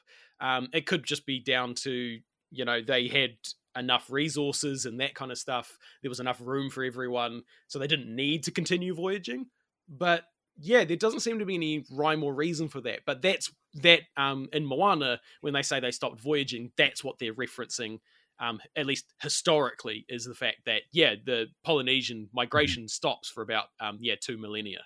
Um, 0.41 0.69
it 0.73 0.87
could 0.87 1.05
just 1.05 1.27
be 1.27 1.41
down 1.41 1.75
to 1.75 2.19
you 2.53 2.65
know 2.65 2.81
they 2.81 3.09
had 3.09 3.37
enough 3.77 4.11
resources 4.11 4.87
and 4.87 5.01
that 5.01 5.15
kind 5.15 5.31
of 5.31 5.39
stuff. 5.39 5.77
There 6.03 6.09
was 6.09 6.21
enough 6.21 6.41
room 6.41 6.71
for 6.71 6.83
everyone, 6.83 7.43
so 7.67 7.79
they 7.79 7.89
didn't 7.89 8.15
need 8.15 8.45
to 8.45 8.53
continue 8.53 8.95
voyaging. 8.95 9.47
But 9.89 10.25
yeah, 10.59 10.85
there 10.85 10.97
doesn't 10.97 11.21
seem 11.21 11.39
to 11.39 11.45
be 11.45 11.55
any 11.55 11.85
rhyme 11.91 12.23
or 12.23 12.35
reason 12.35 12.69
for 12.69 12.81
that. 12.83 13.01
But 13.07 13.23
that's 13.23 13.51
that 13.83 14.01
um, 14.17 14.49
in 14.53 14.65
Moana, 14.65 15.21
when 15.41 15.53
they 15.53 15.63
say 15.63 15.81
they 15.81 15.91
stopped 15.91 16.21
voyaging, 16.21 16.73
that's 16.77 17.05
what 17.05 17.19
they're 17.19 17.35
referencing, 17.35 18.01
um, 18.39 18.61
at 18.75 18.87
least 18.87 19.13
historically, 19.21 20.05
is 20.09 20.25
the 20.25 20.35
fact 20.35 20.59
that, 20.67 20.83
yeah, 20.93 21.15
the 21.25 21.47
Polynesian 21.65 22.25
mm-hmm. 22.25 22.37
migration 22.37 22.85
mm-hmm. 22.85 22.89
stops 22.89 23.29
for 23.29 23.43
about, 23.43 23.67
um, 23.81 23.99
yeah, 24.01 24.15
two 24.21 24.39
millennia. 24.39 24.85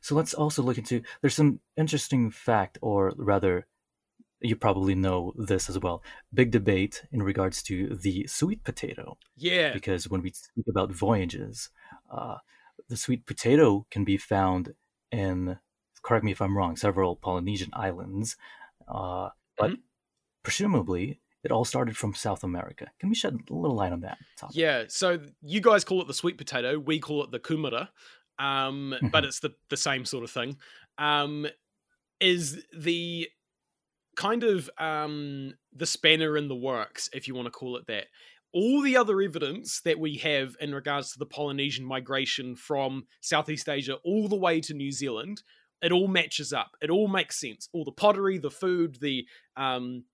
So 0.00 0.14
let's 0.14 0.34
also 0.34 0.62
look 0.62 0.78
into, 0.78 1.02
there's 1.20 1.34
some 1.34 1.60
interesting 1.76 2.30
fact, 2.30 2.78
or 2.82 3.12
rather, 3.16 3.66
you 4.40 4.56
probably 4.56 4.94
know 4.94 5.32
this 5.36 5.70
as 5.70 5.78
well. 5.78 6.02
Big 6.34 6.50
debate 6.50 7.04
in 7.12 7.22
regards 7.22 7.62
to 7.64 7.94
the 7.94 8.26
sweet 8.26 8.64
potato. 8.64 9.16
Yeah. 9.36 9.72
Because 9.72 10.08
when 10.08 10.22
we 10.22 10.30
speak 10.30 10.66
about 10.68 10.92
voyages, 10.92 11.70
uh, 12.10 12.36
the 12.88 12.96
sweet 12.96 13.24
potato 13.24 13.86
can 13.90 14.04
be 14.04 14.16
found 14.16 14.74
in, 15.12 15.58
correct 16.02 16.24
me 16.24 16.32
if 16.32 16.40
I'm 16.40 16.56
wrong, 16.56 16.76
several 16.76 17.16
Polynesian 17.16 17.70
islands. 17.72 18.36
Uh, 18.88 19.30
but 19.58 19.70
mm-hmm. 19.72 19.80
presumably, 20.42 21.20
it 21.44 21.52
all 21.52 21.64
started 21.64 21.96
from 21.96 22.14
South 22.14 22.42
America. 22.42 22.86
Can 22.98 23.08
we 23.08 23.14
shed 23.14 23.34
a 23.34 23.54
little 23.54 23.76
light 23.76 23.92
on 23.92 24.00
that 24.00 24.18
topic? 24.36 24.56
Yeah. 24.56 24.84
So 24.88 25.20
you 25.42 25.60
guys 25.60 25.84
call 25.84 26.00
it 26.00 26.08
the 26.08 26.14
sweet 26.14 26.38
potato. 26.38 26.78
We 26.78 26.98
call 26.98 27.24
it 27.24 27.30
the 27.30 27.38
kumara. 27.38 27.88
Um, 28.38 28.90
but 29.00 29.00
mm-hmm. 29.00 29.24
it's 29.24 29.40
the, 29.40 29.54
the 29.70 29.76
same 29.76 30.04
sort 30.04 30.24
of 30.24 30.30
thing. 30.30 30.56
Um, 30.98 31.46
is 32.20 32.64
the 32.76 33.28
kind 34.16 34.42
of 34.42 34.68
um, 34.78 35.54
the 35.72 35.86
spanner 35.86 36.36
in 36.36 36.48
the 36.48 36.56
works, 36.56 37.08
if 37.12 37.28
you 37.28 37.34
want 37.34 37.46
to 37.46 37.50
call 37.50 37.76
it 37.76 37.86
that. 37.86 38.06
All 38.56 38.80
the 38.80 38.96
other 38.96 39.20
evidence 39.20 39.82
that 39.82 39.98
we 39.98 40.16
have 40.16 40.56
in 40.60 40.74
regards 40.74 41.12
to 41.12 41.18
the 41.18 41.26
Polynesian 41.26 41.84
migration 41.84 42.56
from 42.56 43.04
Southeast 43.20 43.68
Asia 43.68 43.98
all 44.02 44.28
the 44.28 44.36
way 44.36 44.62
to 44.62 44.72
New 44.72 44.92
Zealand, 44.92 45.42
it 45.82 45.92
all 45.92 46.08
matches 46.08 46.54
up. 46.54 46.70
It 46.80 46.88
all 46.88 47.06
makes 47.06 47.38
sense. 47.38 47.68
All 47.74 47.84
the 47.84 47.92
pottery, 47.92 48.38
the 48.38 48.50
food, 48.50 48.96
the 49.02 49.26
um, 49.58 50.04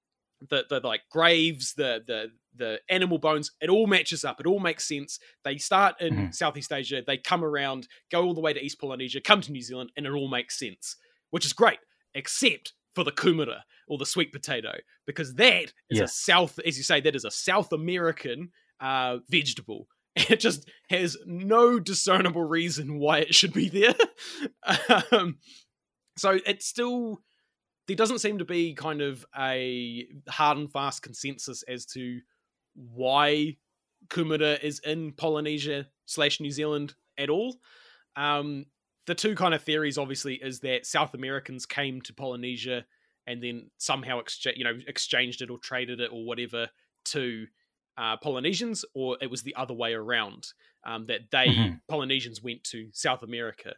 the 0.50 0.64
the 0.68 0.80
like 0.80 1.02
graves, 1.08 1.74
the 1.74 2.02
the 2.04 2.32
the 2.56 2.80
animal 2.90 3.18
bones, 3.18 3.52
it 3.60 3.70
all 3.70 3.86
matches 3.86 4.24
up. 4.24 4.40
It 4.40 4.46
all 4.46 4.58
makes 4.58 4.88
sense. 4.88 5.20
They 5.44 5.56
start 5.56 6.00
in 6.00 6.14
mm-hmm. 6.14 6.30
Southeast 6.32 6.72
Asia, 6.72 7.00
they 7.06 7.18
come 7.18 7.44
around, 7.44 7.86
go 8.10 8.24
all 8.24 8.34
the 8.34 8.40
way 8.40 8.52
to 8.52 8.60
East 8.60 8.80
Polynesia, 8.80 9.20
come 9.20 9.40
to 9.42 9.52
New 9.52 9.62
Zealand, 9.62 9.92
and 9.96 10.04
it 10.04 10.10
all 10.10 10.28
makes 10.28 10.58
sense, 10.58 10.96
which 11.30 11.46
is 11.46 11.52
great. 11.52 11.78
Except 12.12 12.72
for 12.92 13.04
the 13.04 13.12
kumara 13.12 13.60
or 13.92 13.98
the 13.98 14.06
sweet 14.06 14.32
potato 14.32 14.72
because 15.06 15.34
that 15.34 15.70
is 15.90 16.00
a 16.00 16.08
South, 16.08 16.58
as 16.66 16.78
you 16.78 16.82
say, 16.82 16.98
that 16.98 17.14
is 17.14 17.26
a 17.26 17.30
South 17.30 17.72
American 17.72 18.50
uh, 18.80 19.18
vegetable. 19.28 19.86
It 20.14 20.40
just 20.40 20.68
has 20.90 21.16
no 21.24 21.78
discernible 21.78 22.44
reason 22.44 22.98
why 22.98 23.20
it 23.20 23.34
should 23.34 23.54
be 23.54 23.70
there. 23.70 23.94
um, 25.10 25.38
so 26.18 26.38
it's 26.44 26.66
still 26.66 27.22
there 27.86 27.96
doesn't 27.96 28.18
seem 28.18 28.36
to 28.36 28.44
be 28.44 28.74
kind 28.74 29.00
of 29.00 29.24
a 29.38 30.06
hard 30.28 30.58
and 30.58 30.70
fast 30.70 31.02
consensus 31.02 31.62
as 31.62 31.86
to 31.86 32.20
why 32.74 33.56
kumara 34.08 34.62
is 34.62 34.80
in 34.80 35.12
Polynesia 35.12 35.86
slash 36.04 36.40
New 36.40 36.50
Zealand 36.50 36.94
at 37.16 37.30
all. 37.30 37.56
Um, 38.14 38.66
the 39.06 39.14
two 39.14 39.34
kind 39.34 39.54
of 39.54 39.62
theories 39.62 39.96
obviously 39.96 40.34
is 40.34 40.60
that 40.60 40.84
South 40.84 41.14
Americans 41.14 41.64
came 41.64 42.02
to 42.02 42.12
Polynesia 42.12 42.84
and 43.26 43.42
then 43.42 43.70
somehow 43.78 44.18
exchange 44.18 44.56
you 44.56 44.64
know 44.64 44.78
exchanged 44.86 45.42
it 45.42 45.50
or 45.50 45.58
traded 45.58 46.00
it 46.00 46.10
or 46.12 46.24
whatever 46.24 46.68
to 47.04 47.46
uh, 47.98 48.16
Polynesians, 48.16 48.84
or 48.94 49.18
it 49.20 49.30
was 49.30 49.42
the 49.42 49.54
other 49.54 49.74
way 49.74 49.92
around 49.92 50.46
um, 50.86 51.06
that 51.06 51.20
they 51.30 51.48
mm-hmm. 51.48 51.74
Polynesians 51.88 52.42
went 52.42 52.64
to 52.64 52.88
South 52.92 53.22
America. 53.22 53.74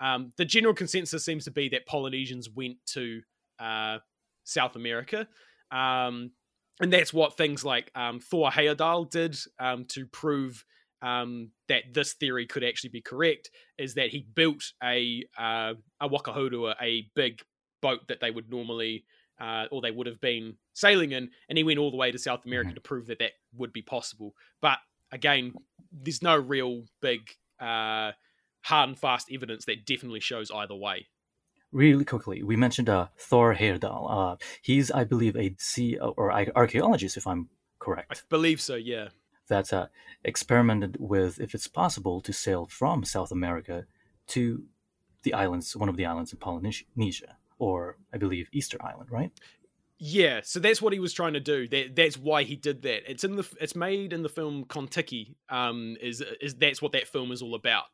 Um, 0.00 0.32
the 0.36 0.44
general 0.44 0.74
consensus 0.74 1.24
seems 1.24 1.44
to 1.44 1.50
be 1.52 1.68
that 1.70 1.86
Polynesians 1.86 2.48
went 2.50 2.78
to 2.86 3.20
uh, 3.60 3.98
South 4.44 4.74
America. 4.74 5.28
Um, 5.70 6.32
and 6.80 6.92
that's 6.92 7.12
what 7.12 7.36
things 7.36 7.64
like 7.64 7.90
um, 7.94 8.18
Thor 8.18 8.50
Heyerdahl 8.50 9.08
did 9.10 9.36
um, 9.60 9.84
to 9.90 10.06
prove 10.06 10.64
um, 11.02 11.50
that 11.68 11.82
this 11.92 12.14
theory 12.14 12.46
could 12.46 12.64
actually 12.64 12.90
be 12.90 13.00
correct 13.02 13.50
is 13.78 13.94
that 13.94 14.10
he 14.10 14.26
built 14.34 14.64
a 14.82 15.24
uh, 15.38 15.74
a 16.00 16.08
Wakahourua, 16.08 16.74
a 16.80 17.08
big 17.14 17.40
boat 17.82 18.08
that 18.08 18.20
they 18.20 18.30
would 18.30 18.50
normally 18.50 19.04
uh, 19.38 19.66
or 19.70 19.82
they 19.82 19.90
would 19.90 20.06
have 20.06 20.20
been 20.20 20.54
sailing 20.72 21.12
in, 21.12 21.28
and 21.48 21.58
he 21.58 21.64
went 21.64 21.78
all 21.78 21.90
the 21.90 21.96
way 21.96 22.12
to 22.12 22.18
South 22.18 22.44
America 22.46 22.68
mm-hmm. 22.68 22.74
to 22.76 22.80
prove 22.80 23.06
that 23.08 23.18
that 23.18 23.32
would 23.56 23.72
be 23.72 23.82
possible. 23.82 24.34
But 24.60 24.78
again, 25.10 25.54
there's 25.90 26.22
no 26.22 26.36
real 26.36 26.84
big 27.00 27.28
uh, 27.60 28.12
hard 28.62 28.88
and 28.88 28.98
fast 28.98 29.28
evidence 29.32 29.64
that 29.64 29.84
definitely 29.84 30.20
shows 30.20 30.50
either 30.50 30.74
way. 30.74 31.08
Really 31.72 32.04
quickly, 32.04 32.42
we 32.42 32.54
mentioned 32.54 32.88
uh, 32.88 33.08
Thor 33.18 33.54
Heyerdahl. 33.54 34.06
Uh, 34.10 34.36
he's, 34.60 34.90
I 34.90 35.04
believe, 35.04 35.36
a 35.36 35.54
sea 35.58 35.98
or 35.98 36.30
archaeologist, 36.56 37.16
if 37.16 37.26
I'm 37.26 37.48
correct. 37.78 38.12
I 38.12 38.16
believe 38.28 38.60
so. 38.60 38.76
Yeah 38.76 39.08
that 39.48 39.72
uh, 39.72 39.86
experimented 40.24 40.96
with 40.98 41.40
if 41.40 41.54
it's 41.54 41.66
possible 41.66 42.20
to 42.22 42.32
sail 42.32 42.66
from 42.66 43.04
South 43.04 43.30
America 43.30 43.84
to 44.28 44.64
the 45.24 45.34
islands, 45.34 45.76
one 45.76 45.88
of 45.88 45.96
the 45.96 46.06
islands 46.06 46.32
in 46.32 46.38
Polynesia, 46.38 47.36
or 47.62 47.96
I 48.12 48.18
believe 48.18 48.48
Easter 48.52 48.76
Island, 48.82 49.08
right? 49.12 49.30
Yeah, 49.96 50.40
so 50.42 50.58
that's 50.58 50.82
what 50.82 50.92
he 50.92 50.98
was 50.98 51.12
trying 51.12 51.34
to 51.34 51.40
do. 51.40 51.68
That, 51.68 51.94
that's 51.94 52.18
why 52.18 52.42
he 52.42 52.56
did 52.56 52.82
that. 52.82 53.08
It's 53.08 53.22
in 53.22 53.36
the 53.36 53.48
it's 53.60 53.76
made 53.76 54.12
in 54.12 54.24
the 54.24 54.28
film 54.28 54.64
Kon-Tiki. 54.64 55.36
Um, 55.48 55.96
is 56.00 56.24
is 56.40 56.56
that's 56.56 56.82
what 56.82 56.90
that 56.92 57.06
film 57.06 57.30
is 57.30 57.40
all 57.40 57.54
about. 57.54 57.84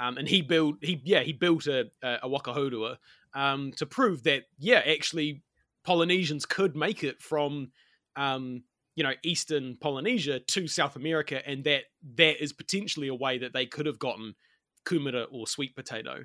Um, 0.00 0.18
and 0.18 0.26
he 0.26 0.42
built 0.42 0.76
he 0.82 1.00
yeah 1.04 1.20
he 1.20 1.32
built 1.32 1.68
a 1.68 1.92
a, 2.02 2.18
a 2.24 2.28
Wakahourua 2.28 2.96
um 3.34 3.70
to 3.76 3.86
prove 3.86 4.24
that 4.24 4.42
yeah 4.58 4.82
actually 4.84 5.44
Polynesians 5.84 6.44
could 6.44 6.74
make 6.74 7.04
it 7.04 7.22
from 7.22 7.70
um 8.16 8.64
you 8.96 9.04
know 9.04 9.12
eastern 9.22 9.76
Polynesia 9.80 10.40
to 10.40 10.66
South 10.66 10.96
America, 10.96 11.40
and 11.48 11.62
that 11.62 11.84
that 12.16 12.42
is 12.42 12.52
potentially 12.52 13.06
a 13.06 13.14
way 13.14 13.38
that 13.38 13.52
they 13.52 13.66
could 13.66 13.86
have 13.86 14.00
gotten 14.00 14.34
kumara 14.84 15.26
or 15.30 15.46
sweet 15.46 15.76
potato. 15.76 16.24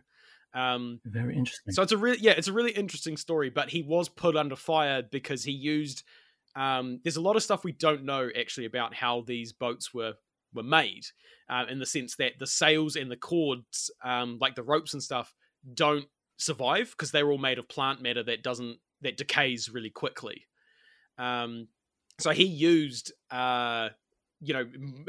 Um, 0.53 0.99
Very 1.05 1.35
interesting. 1.35 1.73
So 1.73 1.81
it's 1.81 1.91
a 1.91 1.97
really 1.97 2.19
yeah, 2.19 2.31
it's 2.31 2.47
a 2.47 2.53
really 2.53 2.71
interesting 2.71 3.17
story. 3.17 3.49
But 3.49 3.69
he 3.69 3.81
was 3.81 4.09
put 4.09 4.35
under 4.35 4.55
fire 4.55 5.03
because 5.03 5.43
he 5.43 5.51
used. 5.51 6.03
Um, 6.55 6.99
there's 7.03 7.15
a 7.15 7.21
lot 7.21 7.35
of 7.35 7.43
stuff 7.43 7.63
we 7.63 7.71
don't 7.71 8.03
know 8.03 8.29
actually 8.37 8.65
about 8.65 8.93
how 8.93 9.21
these 9.21 9.53
boats 9.53 9.93
were 9.93 10.13
were 10.53 10.63
made, 10.63 11.05
uh, 11.49 11.65
in 11.69 11.79
the 11.79 11.85
sense 11.85 12.15
that 12.15 12.33
the 12.39 12.47
sails 12.47 12.95
and 12.95 13.11
the 13.11 13.15
cords, 13.15 13.91
um, 14.03 14.37
like 14.41 14.55
the 14.55 14.63
ropes 14.63 14.93
and 14.93 15.03
stuff, 15.03 15.33
don't 15.73 16.05
survive 16.37 16.91
because 16.91 17.11
they're 17.11 17.29
all 17.29 17.37
made 17.37 17.59
of 17.59 17.67
plant 17.67 18.01
matter 18.01 18.23
that 18.23 18.43
doesn't 18.43 18.77
that 19.01 19.17
decays 19.17 19.69
really 19.69 19.89
quickly. 19.89 20.45
Um, 21.17 21.67
so 22.17 22.31
he 22.31 22.45
used, 22.45 23.13
uh, 23.31 23.89
you 24.41 24.53
know, 24.53 24.65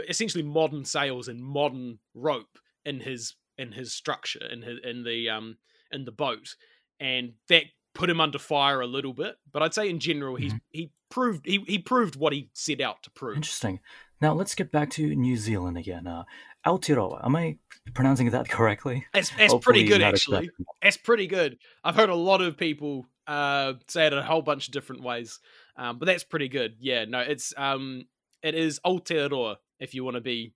essentially 0.09 0.45
modern 0.45 0.85
sails 0.85 1.29
and 1.29 1.43
modern 1.43 1.99
rope 2.15 2.59
in 2.85 3.01
his 3.01 3.35
in 3.61 3.73
his 3.73 3.93
structure 3.93 4.45
in 4.45 4.63
his 4.63 4.79
in 4.83 5.05
the 5.05 5.29
um 5.29 5.59
in 5.93 6.05
the 6.05 6.13
boat, 6.13 6.55
and 6.99 7.33
that 7.49 7.65
put 7.95 8.09
him 8.11 8.21
under 8.21 8.39
fire 8.39 8.81
a 8.81 8.87
little 8.87 9.13
bit. 9.13 9.37
But 9.53 9.63
I'd 9.63 9.75
say 9.75 9.89
in 9.89 10.01
general, 10.01 10.37
he's 10.37 10.53
mm-hmm. 10.53 10.59
he 10.71 10.93
proved 11.11 11.47
he 11.47 11.65
he 11.67 11.79
proved 11.79 12.17
what 12.17 12.33
he 12.33 12.51
set 12.55 12.81
out 12.81 13.03
to 13.05 13.11
prove. 13.11 13.37
Interesting. 13.37 13.81
Now 14.21 14.35
let's 14.35 14.55
get 14.55 14.71
back 14.71 14.91
to 14.91 15.15
New 15.15 15.37
Zealand 15.37 15.79
again. 15.79 16.07
Uh, 16.07 16.25
Aotearoa. 16.67 17.25
Am 17.25 17.37
I 17.37 17.57
pronouncing 17.95 18.31
that 18.31 18.49
correctly? 18.51 19.07
It's, 19.15 19.33
it's 19.39 19.55
pretty 19.55 19.85
good, 19.85 20.03
actually. 20.03 20.51
It's 20.83 20.99
pretty 20.99 21.27
good. 21.27 21.57
I've 21.83 21.97
heard 21.97 22.11
a 22.11 22.15
lot 22.15 22.43
of 22.43 22.59
people 22.59 23.07
uh, 23.27 23.75
say 23.89 24.07
it 24.07 24.13
a 24.13 24.23
whole 24.23 24.43
bunch 24.43 24.69
of 24.69 24.73
different 24.73 25.03
ways. 25.03 25.41
Um, 25.77 25.99
but 25.99 26.07
that's 26.07 26.25
pretty 26.25 26.49
good. 26.49 26.77
Yeah, 26.81 27.07
no, 27.07 27.21
it's 27.21 27.55
um, 27.57 28.05
it 28.43 28.55
is 28.55 28.81
Aotearoa 28.85 29.57
if 29.79 29.95
you 29.95 30.05
want 30.05 30.17
to 30.17 30.21
be 30.21 30.53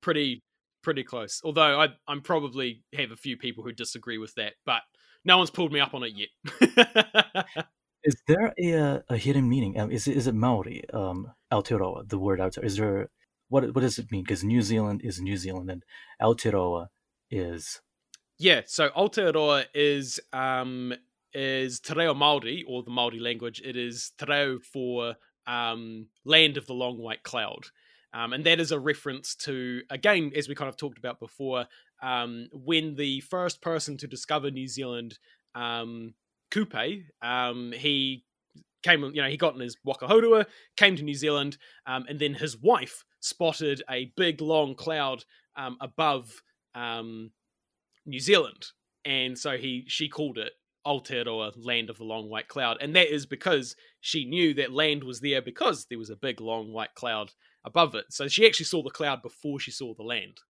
pretty 0.00 0.42
pretty 0.82 1.04
close. 1.04 1.40
Although 1.44 1.80
I 1.80 1.88
I'm 2.06 2.20
probably 2.20 2.82
have 2.94 3.10
a 3.10 3.16
few 3.16 3.36
people 3.36 3.64
who 3.64 3.72
disagree 3.72 4.18
with 4.18 4.34
that, 4.34 4.54
but 4.64 4.82
no 5.24 5.38
one's 5.38 5.50
pulled 5.50 5.72
me 5.72 5.80
up 5.80 5.94
on 5.94 6.04
it 6.04 6.12
yet. 6.14 7.46
is 8.04 8.16
there 8.26 8.54
a 8.58 8.74
uh, 8.74 9.00
a 9.08 9.16
hidden 9.16 9.48
meaning? 9.48 9.78
Um, 9.78 9.90
is 9.90 10.06
it 10.08 10.16
is 10.16 10.26
it 10.26 10.34
Maori? 10.34 10.88
Um, 10.92 11.32
Aotearoa, 11.52 12.08
the 12.08 12.18
word 12.18 12.40
Aotearoa. 12.40 12.64
Is 12.64 12.76
there 12.76 13.10
what 13.48 13.74
what 13.74 13.82
does 13.82 13.98
it 13.98 14.10
mean? 14.10 14.24
Because 14.24 14.44
New 14.44 14.62
Zealand 14.62 15.02
is 15.04 15.20
New 15.20 15.36
Zealand, 15.36 15.70
and 15.70 15.82
Aotearoa 16.22 16.88
is 17.30 17.80
yeah. 18.38 18.62
So 18.66 18.90
Aotearoa 18.90 19.66
is 19.74 20.20
um 20.32 20.94
is 21.34 21.80
Te 21.80 21.94
Reo 21.94 22.14
Māori, 22.14 22.62
or 22.66 22.82
the 22.82 22.90
Māori 22.90 23.20
language. 23.20 23.60
It 23.64 23.76
is 23.76 24.12
Te 24.18 24.26
Reo 24.26 24.58
for 24.60 25.16
um, 25.46 26.06
Land 26.24 26.56
of 26.56 26.66
the 26.66 26.74
Long 26.74 26.98
White 26.98 27.22
Cloud. 27.22 27.66
Um, 28.14 28.32
and 28.32 28.44
that 28.44 28.60
is 28.60 28.72
a 28.72 28.78
reference 28.78 29.34
to, 29.36 29.82
again, 29.90 30.32
as 30.34 30.48
we 30.48 30.54
kind 30.54 30.68
of 30.68 30.76
talked 30.76 30.98
about 30.98 31.20
before, 31.20 31.66
um, 32.02 32.48
when 32.52 32.94
the 32.94 33.20
first 33.20 33.60
person 33.60 33.96
to 33.98 34.06
discover 34.06 34.50
New 34.50 34.68
Zealand, 34.68 35.18
um, 35.54 36.14
Kupe, 36.50 37.04
um, 37.22 37.72
he 37.72 38.24
came, 38.82 39.02
you 39.02 39.22
know, 39.22 39.28
he 39.28 39.36
got 39.36 39.54
in 39.54 39.60
his 39.60 39.76
Waka 39.84 40.06
Wakahourua, 40.06 40.46
came 40.76 40.96
to 40.96 41.02
New 41.02 41.14
Zealand, 41.14 41.58
um, 41.86 42.06
and 42.08 42.18
then 42.18 42.34
his 42.34 42.56
wife 42.56 43.04
spotted 43.20 43.82
a 43.90 44.12
big, 44.16 44.40
long 44.40 44.74
cloud 44.74 45.24
um, 45.56 45.76
above 45.80 46.42
um, 46.74 47.30
New 48.06 48.20
Zealand. 48.20 48.66
And 49.04 49.38
so 49.38 49.56
he 49.56 49.84
she 49.88 50.08
called 50.08 50.38
it 50.38 50.52
Aotearoa 50.86 51.52
land 51.56 51.90
of 51.90 51.98
the 51.98 52.04
long 52.04 52.28
white 52.28 52.48
cloud. 52.48 52.78
And 52.80 52.94
that 52.96 53.12
is 53.12 53.26
because 53.26 53.76
she 54.00 54.24
knew 54.24 54.54
that 54.54 54.72
land 54.72 55.04
was 55.04 55.20
there 55.20 55.42
because 55.42 55.86
there 55.86 55.98
was 55.98 56.10
a 56.10 56.16
big 56.16 56.40
long 56.40 56.72
white 56.72 56.94
cloud 56.94 57.32
above 57.64 57.94
it. 57.94 58.06
So 58.10 58.28
she 58.28 58.46
actually 58.46 58.66
saw 58.66 58.82
the 58.82 58.90
cloud 58.90 59.22
before 59.22 59.60
she 59.60 59.70
saw 59.70 59.94
the 59.94 60.02
land. 60.02 60.40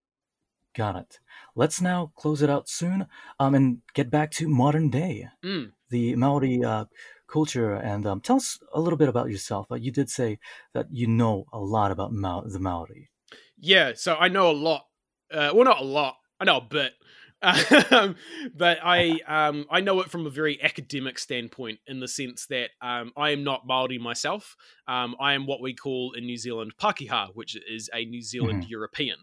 Got 0.75 0.95
it. 0.95 1.19
Let's 1.55 1.81
now 1.81 2.11
close 2.15 2.41
it 2.41 2.49
out 2.49 2.69
soon 2.69 3.07
um, 3.39 3.55
and 3.55 3.79
get 3.93 4.11
back 4.11 4.31
to 4.31 4.47
modern 4.47 4.89
day. 4.89 5.27
Mm. 5.43 5.71
The 5.89 6.15
Maori 6.15 6.63
uh, 6.63 6.85
culture. 7.27 7.73
And 7.73 8.05
um, 8.05 8.21
tell 8.21 8.37
us 8.37 8.59
a 8.73 8.79
little 8.79 8.97
bit 8.97 9.09
about 9.09 9.29
yourself. 9.29 9.67
Uh, 9.71 9.75
you 9.75 9.91
did 9.91 10.09
say 10.09 10.39
that 10.73 10.87
you 10.91 11.07
know 11.07 11.45
a 11.51 11.59
lot 11.59 11.91
about 11.91 12.11
Ma- 12.11 12.41
the 12.41 12.59
Maori. 12.59 13.09
Yeah, 13.57 13.93
so 13.95 14.15
I 14.15 14.27
know 14.27 14.51
a 14.51 14.53
lot. 14.53 14.85
Uh, 15.31 15.51
well, 15.53 15.65
not 15.65 15.81
a 15.81 15.85
lot. 15.85 16.15
I 16.39 16.45
know 16.45 16.57
a 16.57 16.61
bit. 16.61 16.93
Um, 17.41 18.15
but 18.55 18.79
I 18.83 19.19
um, 19.27 19.65
I 19.69 19.79
know 19.81 20.01
it 20.01 20.09
from 20.09 20.25
a 20.25 20.29
very 20.29 20.61
academic 20.61 21.17
standpoint 21.17 21.79
in 21.87 21.99
the 21.99 22.07
sense 22.07 22.45
that 22.47 22.71
um, 22.81 23.11
I 23.15 23.31
am 23.31 23.43
not 23.43 23.65
Maori 23.65 23.97
myself. 23.97 24.55
Um, 24.87 25.15
I 25.19 25.33
am 25.33 25.45
what 25.45 25.61
we 25.61 25.73
call 25.73 26.13
in 26.13 26.25
New 26.25 26.37
Zealand 26.37 26.73
Pakeha, 26.79 27.29
which 27.33 27.57
is 27.69 27.89
a 27.93 28.05
New 28.05 28.21
Zealand 28.21 28.63
mm-hmm. 28.63 28.71
European. 28.71 29.17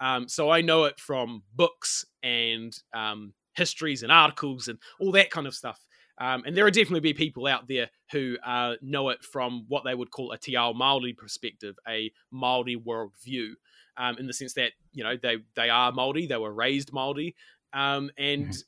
Um, 0.00 0.28
so 0.28 0.50
I 0.50 0.60
know 0.60 0.84
it 0.84 0.98
from 0.98 1.42
books 1.54 2.04
and 2.22 2.76
um, 2.92 3.32
histories 3.54 4.02
and 4.02 4.12
articles 4.12 4.68
and 4.68 4.78
all 5.00 5.12
that 5.12 5.30
kind 5.30 5.46
of 5.46 5.54
stuff. 5.54 5.80
and 6.18 6.56
there 6.56 6.66
are 6.66 6.70
definitely 6.70 7.00
be 7.00 7.14
people 7.14 7.46
out 7.46 7.68
there 7.68 7.90
who 8.12 8.36
uh, 8.44 8.74
know 8.82 9.08
it 9.08 9.22
from 9.22 9.64
what 9.68 9.84
they 9.84 9.94
would 9.94 10.10
call 10.10 10.32
a 10.32 10.38
Te 10.38 10.56
Ao 10.56 10.72
Māori 10.72 11.16
perspective, 11.16 11.76
a 11.88 12.12
Māori 12.32 12.76
worldview. 12.76 13.52
Um, 13.96 14.18
in 14.18 14.26
the 14.26 14.32
sense 14.32 14.54
that 14.54 14.72
you 14.92 15.04
know 15.04 15.16
they 15.16 15.36
they 15.54 15.70
are 15.70 15.92
Maori, 15.92 16.26
they 16.26 16.36
were 16.36 16.52
raised 16.52 16.92
Maori, 16.92 17.36
um, 17.74 18.10
and 18.16 18.48
mm-hmm. 18.48 18.60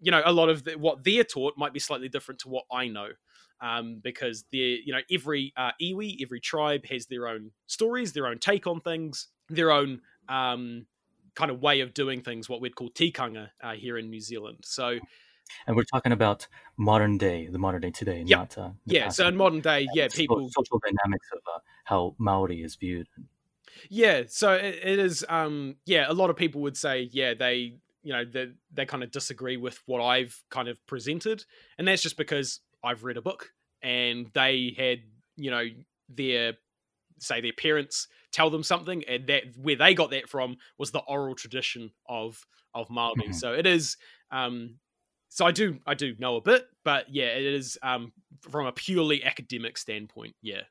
you 0.00 0.10
know 0.10 0.22
a 0.24 0.32
lot 0.32 0.48
of 0.48 0.64
the, 0.64 0.72
what 0.72 1.04
they're 1.04 1.24
taught 1.24 1.54
might 1.56 1.72
be 1.72 1.80
slightly 1.80 2.08
different 2.08 2.40
to 2.40 2.48
what 2.48 2.64
I 2.72 2.88
know. 2.88 3.08
Um, 3.60 4.00
because 4.02 4.44
they 4.50 4.80
you 4.84 4.92
know 4.92 5.00
every 5.10 5.52
uh, 5.56 5.70
iwi, 5.80 6.16
every 6.22 6.40
tribe 6.40 6.84
has 6.86 7.06
their 7.06 7.28
own 7.28 7.52
stories, 7.66 8.12
their 8.12 8.26
own 8.26 8.38
take 8.38 8.66
on 8.66 8.80
things, 8.80 9.28
their 9.48 9.70
own 9.70 10.00
um, 10.28 10.86
kind 11.34 11.50
of 11.50 11.60
way 11.60 11.80
of 11.80 11.94
doing 11.94 12.20
things, 12.20 12.48
what 12.48 12.60
we'd 12.60 12.76
call 12.76 12.90
tikanga 12.90 13.50
uh, 13.62 13.72
here 13.72 13.96
in 13.98 14.10
New 14.10 14.20
Zealand. 14.20 14.58
So, 14.62 14.98
and 15.66 15.76
we're 15.76 15.84
talking 15.84 16.12
about 16.12 16.46
modern 16.76 17.18
day, 17.18 17.46
the 17.46 17.58
modern 17.58 17.82
day 17.82 17.90
today, 17.90 18.24
yeah. 18.26 18.36
not 18.36 18.58
uh, 18.58 18.70
yeah. 18.86 19.08
So 19.08 19.26
in 19.28 19.36
modern 19.36 19.60
day, 19.60 19.86
yeah, 19.94 20.08
people 20.08 20.48
social 20.50 20.80
dynamics 20.80 21.28
of 21.32 21.40
uh, 21.46 21.58
how 21.84 22.16
Maori 22.18 22.62
is 22.62 22.76
viewed. 22.76 23.08
Yeah, 23.88 24.22
so 24.28 24.52
it, 24.52 24.78
it 24.82 24.98
is. 24.98 25.24
Um, 25.28 25.76
yeah, 25.84 26.06
a 26.08 26.12
lot 26.14 26.30
of 26.30 26.36
people 26.36 26.60
would 26.62 26.76
say, 26.76 27.08
yeah, 27.12 27.34
they 27.34 27.76
you 28.04 28.12
know 28.12 28.24
they 28.24 28.52
they 28.72 28.86
kind 28.86 29.02
of 29.02 29.10
disagree 29.10 29.56
with 29.56 29.80
what 29.86 30.00
I've 30.00 30.40
kind 30.50 30.68
of 30.68 30.84
presented, 30.86 31.44
and 31.78 31.88
that's 31.88 32.02
just 32.02 32.16
because 32.16 32.60
I've 32.84 33.02
read 33.02 33.16
a 33.16 33.22
book 33.22 33.50
and 33.82 34.30
they 34.34 34.74
had 34.76 35.00
you 35.36 35.50
know 35.50 35.64
their 36.08 36.54
say 37.18 37.40
their 37.40 37.52
parents 37.52 38.08
tell 38.32 38.50
them 38.50 38.62
something, 38.62 39.04
and 39.08 39.26
that 39.28 39.44
where 39.60 39.76
they 39.76 39.94
got 39.94 40.10
that 40.10 40.28
from 40.28 40.56
was 40.78 40.90
the 40.90 41.00
oral 41.00 41.34
tradition 41.34 41.90
of 42.08 42.44
of 42.74 42.90
Maori. 42.90 43.22
Mm-hmm. 43.22 43.32
So 43.32 43.52
it 43.52 43.66
is. 43.66 43.96
Um, 44.30 44.76
so 45.28 45.44
I 45.46 45.52
do 45.52 45.78
I 45.86 45.94
do 45.94 46.14
know 46.18 46.36
a 46.36 46.40
bit, 46.40 46.66
but 46.84 47.06
yeah, 47.08 47.26
it 47.26 47.44
is 47.44 47.78
um, 47.82 48.12
from 48.40 48.66
a 48.66 48.72
purely 48.72 49.24
academic 49.24 49.78
standpoint. 49.78 50.34
Yeah. 50.42 50.62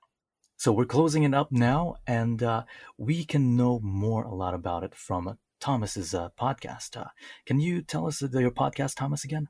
So 0.58 0.72
we're 0.72 0.86
closing 0.86 1.24
it 1.24 1.34
up 1.34 1.52
now, 1.52 1.96
and 2.08 2.42
uh, 2.42 2.64
we 2.98 3.26
can 3.26 3.58
know 3.58 3.80
more 3.82 4.24
a 4.24 4.34
lot 4.34 4.54
about 4.54 4.84
it 4.84 4.96
from 4.96 5.38
Thomas's 5.64 6.14
uh, 6.14 6.28
podcast. 6.38 6.98
Uh, 6.98 7.06
can 7.46 7.62
you 7.62 7.82
tell 7.82 8.06
us 8.06 8.22
your 8.22 8.52
podcast, 8.52 8.96
Thomas, 8.96 9.24
again? 9.24 9.48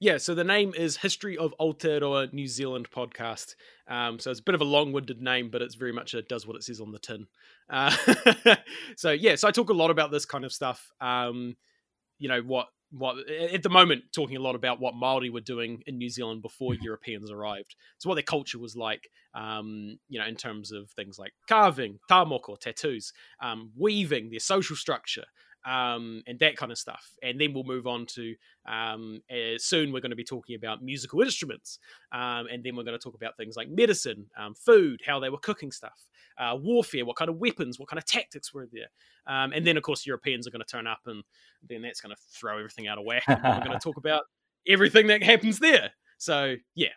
Yeah, 0.00 0.16
so 0.16 0.34
the 0.34 0.44
name 0.44 0.72
is 0.74 0.96
History 0.96 1.36
of 1.36 1.52
Aotearoa 1.60 2.32
New 2.32 2.48
Zealand 2.48 2.88
podcast. 2.90 3.54
Um, 3.86 4.18
so 4.18 4.30
it's 4.30 4.40
a 4.40 4.42
bit 4.42 4.54
of 4.54 4.62
a 4.62 4.64
long-winded 4.64 5.20
name, 5.20 5.50
but 5.50 5.60
it's 5.60 5.74
very 5.74 5.92
much 5.92 6.14
it 6.14 6.26
does 6.26 6.46
what 6.46 6.56
it 6.56 6.62
says 6.62 6.80
on 6.80 6.92
the 6.92 6.98
tin. 6.98 7.26
Uh, 7.68 7.94
so 8.96 9.10
yeah, 9.10 9.34
so 9.34 9.46
I 9.46 9.50
talk 9.50 9.68
a 9.68 9.74
lot 9.74 9.90
about 9.90 10.10
this 10.10 10.24
kind 10.24 10.46
of 10.46 10.54
stuff. 10.54 10.90
Um, 11.02 11.56
you 12.18 12.30
know 12.30 12.40
what 12.40 12.68
what 12.90 13.16
at 13.30 13.62
the 13.62 13.68
moment 13.68 14.04
talking 14.14 14.36
a 14.36 14.40
lot 14.40 14.54
about 14.54 14.80
what 14.80 14.94
Maori 14.94 15.30
were 15.30 15.40
doing 15.40 15.82
in 15.86 15.98
New 15.98 16.08
Zealand 16.08 16.42
before 16.42 16.72
mm-hmm. 16.72 16.84
Europeans 16.84 17.30
arrived. 17.30 17.74
So 17.98 18.08
what 18.08 18.14
their 18.14 18.22
culture 18.22 18.58
was 18.58 18.76
like, 18.76 19.10
um, 19.34 19.98
you 20.08 20.18
know, 20.18 20.26
in 20.26 20.36
terms 20.36 20.72
of 20.72 20.90
things 20.90 21.18
like 21.18 21.32
carving, 21.48 21.98
tamoko, 22.10 22.58
tattoos, 22.58 23.12
um, 23.42 23.72
weaving, 23.76 24.30
their 24.30 24.40
social 24.40 24.76
structure, 24.76 25.24
um, 25.68 26.22
and 26.26 26.38
that 26.38 26.56
kind 26.56 26.72
of 26.72 26.78
stuff. 26.78 27.12
And 27.22 27.38
then 27.38 27.52
we'll 27.52 27.64
move 27.64 27.86
on 27.86 28.06
to 28.06 28.34
um, 28.66 29.20
uh, 29.30 29.58
soon 29.58 29.92
we're 29.92 30.00
going 30.00 30.10
to 30.10 30.16
be 30.16 30.24
talking 30.24 30.56
about 30.56 30.82
musical 30.82 31.20
instruments, 31.20 31.78
um, 32.12 32.46
and 32.50 32.64
then 32.64 32.74
we're 32.74 32.84
going 32.84 32.98
to 32.98 33.02
talk 33.02 33.14
about 33.14 33.36
things 33.36 33.56
like 33.56 33.68
medicine, 33.68 34.26
um, 34.38 34.54
food, 34.54 35.02
how 35.06 35.20
they 35.20 35.28
were 35.28 35.38
cooking 35.38 35.70
stuff, 35.70 36.08
uh, 36.38 36.56
warfare, 36.58 37.04
what 37.04 37.16
kind 37.16 37.28
of 37.28 37.36
weapons, 37.36 37.78
what 37.78 37.88
kind 37.88 37.98
of 37.98 38.06
tactics 38.06 38.54
were 38.54 38.66
there, 38.72 38.88
um, 39.26 39.52
and 39.52 39.66
then 39.66 39.76
of 39.76 39.82
course 39.82 40.06
Europeans 40.06 40.46
are 40.46 40.50
going 40.50 40.64
to 40.64 40.66
turn 40.66 40.86
up, 40.86 41.00
and 41.06 41.22
then 41.68 41.82
that's 41.82 42.00
going 42.00 42.14
to 42.14 42.22
throw 42.32 42.56
everything 42.58 42.88
out 42.88 42.98
of 42.98 43.04
whack. 43.04 43.24
And 43.26 43.42
we're 43.42 43.64
going 43.64 43.78
to 43.78 43.78
talk 43.78 43.98
about 43.98 44.22
everything 44.68 45.08
that 45.08 45.22
happens 45.22 45.58
there. 45.58 45.90
So 46.16 46.56
yeah. 46.74 46.88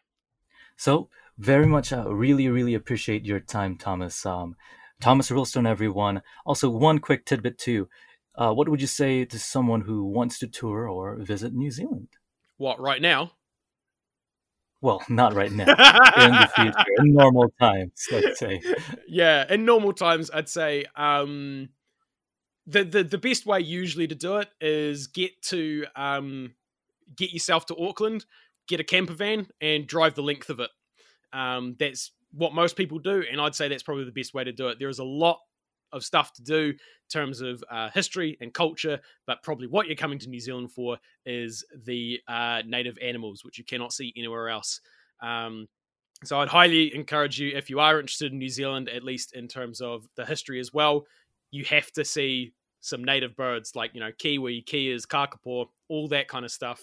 So 0.77 1.09
very 1.37 1.65
much, 1.65 1.91
uh, 1.91 2.11
really, 2.13 2.47
really 2.47 2.73
appreciate 2.73 3.25
your 3.25 3.39
time, 3.39 3.77
Thomas. 3.77 4.25
Um, 4.25 4.55
Thomas 5.01 5.29
Rillstone, 5.29 5.67
everyone. 5.67 6.21
Also, 6.45 6.69
one 6.69 6.99
quick 6.99 7.25
tidbit 7.25 7.57
too 7.57 7.89
uh, 8.41 8.51
what 8.51 8.67
would 8.67 8.81
you 8.81 8.87
say 8.87 9.23
to 9.23 9.37
someone 9.37 9.81
who 9.81 10.03
wants 10.03 10.39
to 10.39 10.47
tour 10.47 10.89
or 10.89 11.15
visit 11.17 11.53
New 11.53 11.69
Zealand? 11.69 12.07
What, 12.57 12.79
right 12.79 12.99
now? 12.99 13.33
Well, 14.81 15.03
not 15.09 15.35
right 15.35 15.51
now. 15.51 15.65
in 16.17 16.31
the 16.31 16.49
future, 16.55 16.85
in 16.97 17.13
normal 17.13 17.53
times, 17.59 18.07
let's 18.11 18.39
say. 18.43 18.59
Yeah, 19.07 19.45
in 19.47 19.63
normal 19.63 19.93
times, 19.93 20.31
I'd 20.31 20.49
say 20.49 20.85
um, 20.95 21.69
the, 22.65 22.83
the 22.83 23.03
the 23.03 23.19
best 23.19 23.45
way 23.45 23.59
usually 23.59 24.07
to 24.07 24.15
do 24.15 24.37
it 24.37 24.49
is 24.59 25.05
get 25.05 25.39
to 25.43 25.85
um, 25.95 26.55
get 27.15 27.31
yourself 27.31 27.67
to 27.67 27.77
Auckland, 27.77 28.25
get 28.67 28.79
a 28.79 28.83
camper 28.83 29.13
van, 29.13 29.49
and 29.61 29.85
drive 29.85 30.15
the 30.15 30.23
length 30.23 30.49
of 30.49 30.59
it. 30.59 30.71
Um, 31.31 31.75
that's 31.77 32.09
what 32.33 32.55
most 32.55 32.75
people 32.75 32.97
do, 32.97 33.23
and 33.31 33.39
I'd 33.39 33.53
say 33.53 33.67
that's 33.67 33.83
probably 33.83 34.05
the 34.05 34.11
best 34.11 34.33
way 34.33 34.43
to 34.43 34.51
do 34.51 34.69
it. 34.69 34.79
There 34.79 34.89
is 34.89 34.97
a 34.97 35.03
lot 35.03 35.41
of 35.93 36.03
stuff 36.03 36.33
to 36.33 36.43
do 36.43 36.69
in 36.69 36.75
terms 37.11 37.41
of 37.41 37.63
uh, 37.69 37.89
history 37.93 38.37
and 38.41 38.53
culture, 38.53 38.99
but 39.27 39.43
probably 39.43 39.67
what 39.67 39.87
you're 39.87 39.95
coming 39.95 40.19
to 40.19 40.29
New 40.29 40.39
Zealand 40.39 40.71
for 40.71 40.97
is 41.25 41.63
the 41.85 42.19
uh, 42.27 42.61
native 42.65 42.97
animals, 43.01 43.43
which 43.43 43.57
you 43.57 43.63
cannot 43.63 43.93
see 43.93 44.13
anywhere 44.15 44.49
else. 44.49 44.81
Um, 45.21 45.67
so 46.23 46.39
I'd 46.39 46.49
highly 46.49 46.93
encourage 46.93 47.39
you, 47.39 47.55
if 47.55 47.69
you 47.69 47.79
are 47.79 47.99
interested 47.99 48.31
in 48.31 48.37
New 48.37 48.49
Zealand, 48.49 48.89
at 48.89 49.03
least 49.03 49.33
in 49.33 49.47
terms 49.47 49.81
of 49.81 50.07
the 50.15 50.25
history 50.25 50.59
as 50.59 50.71
well, 50.71 51.05
you 51.49 51.65
have 51.65 51.91
to 51.93 52.05
see 52.05 52.53
some 52.79 53.03
native 53.03 53.35
birds 53.35 53.75
like, 53.75 53.91
you 53.93 53.99
know, 53.99 54.11
kiwi, 54.17 54.61
keas, 54.61 55.05
kakapo, 55.05 55.67
all 55.89 56.07
that 56.07 56.27
kind 56.27 56.45
of 56.45 56.51
stuff 56.51 56.81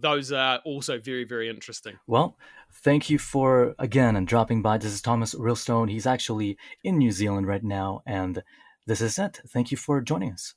those 0.00 0.32
are 0.32 0.60
also 0.64 0.98
very, 0.98 1.24
very 1.24 1.48
interesting. 1.48 1.98
Well, 2.06 2.36
thank 2.72 3.10
you 3.10 3.18
for 3.18 3.74
again 3.78 4.16
and 4.16 4.26
dropping 4.26 4.62
by. 4.62 4.78
This 4.78 4.92
is 4.92 5.02
Thomas 5.02 5.34
Rillstone. 5.34 5.90
He's 5.90 6.06
actually 6.06 6.56
in 6.82 6.98
New 6.98 7.10
Zealand 7.10 7.46
right 7.46 7.64
now, 7.64 8.02
and 8.06 8.42
this 8.86 9.00
is 9.00 9.18
it. 9.18 9.40
Thank 9.48 9.70
you 9.70 9.76
for 9.76 10.00
joining 10.00 10.32
us. 10.32 10.54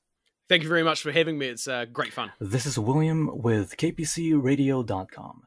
Thank 0.50 0.64
you 0.64 0.70
very 0.70 0.84
much 0.84 1.02
for 1.02 1.12
having 1.12 1.38
me. 1.38 1.48
It's 1.48 1.68
uh, 1.68 1.86
great 1.86 2.12
fun. 2.12 2.32
This 2.40 2.66
is 2.66 2.78
William 2.78 3.30
with 3.34 3.78
KPCRadio.com. 3.78 5.44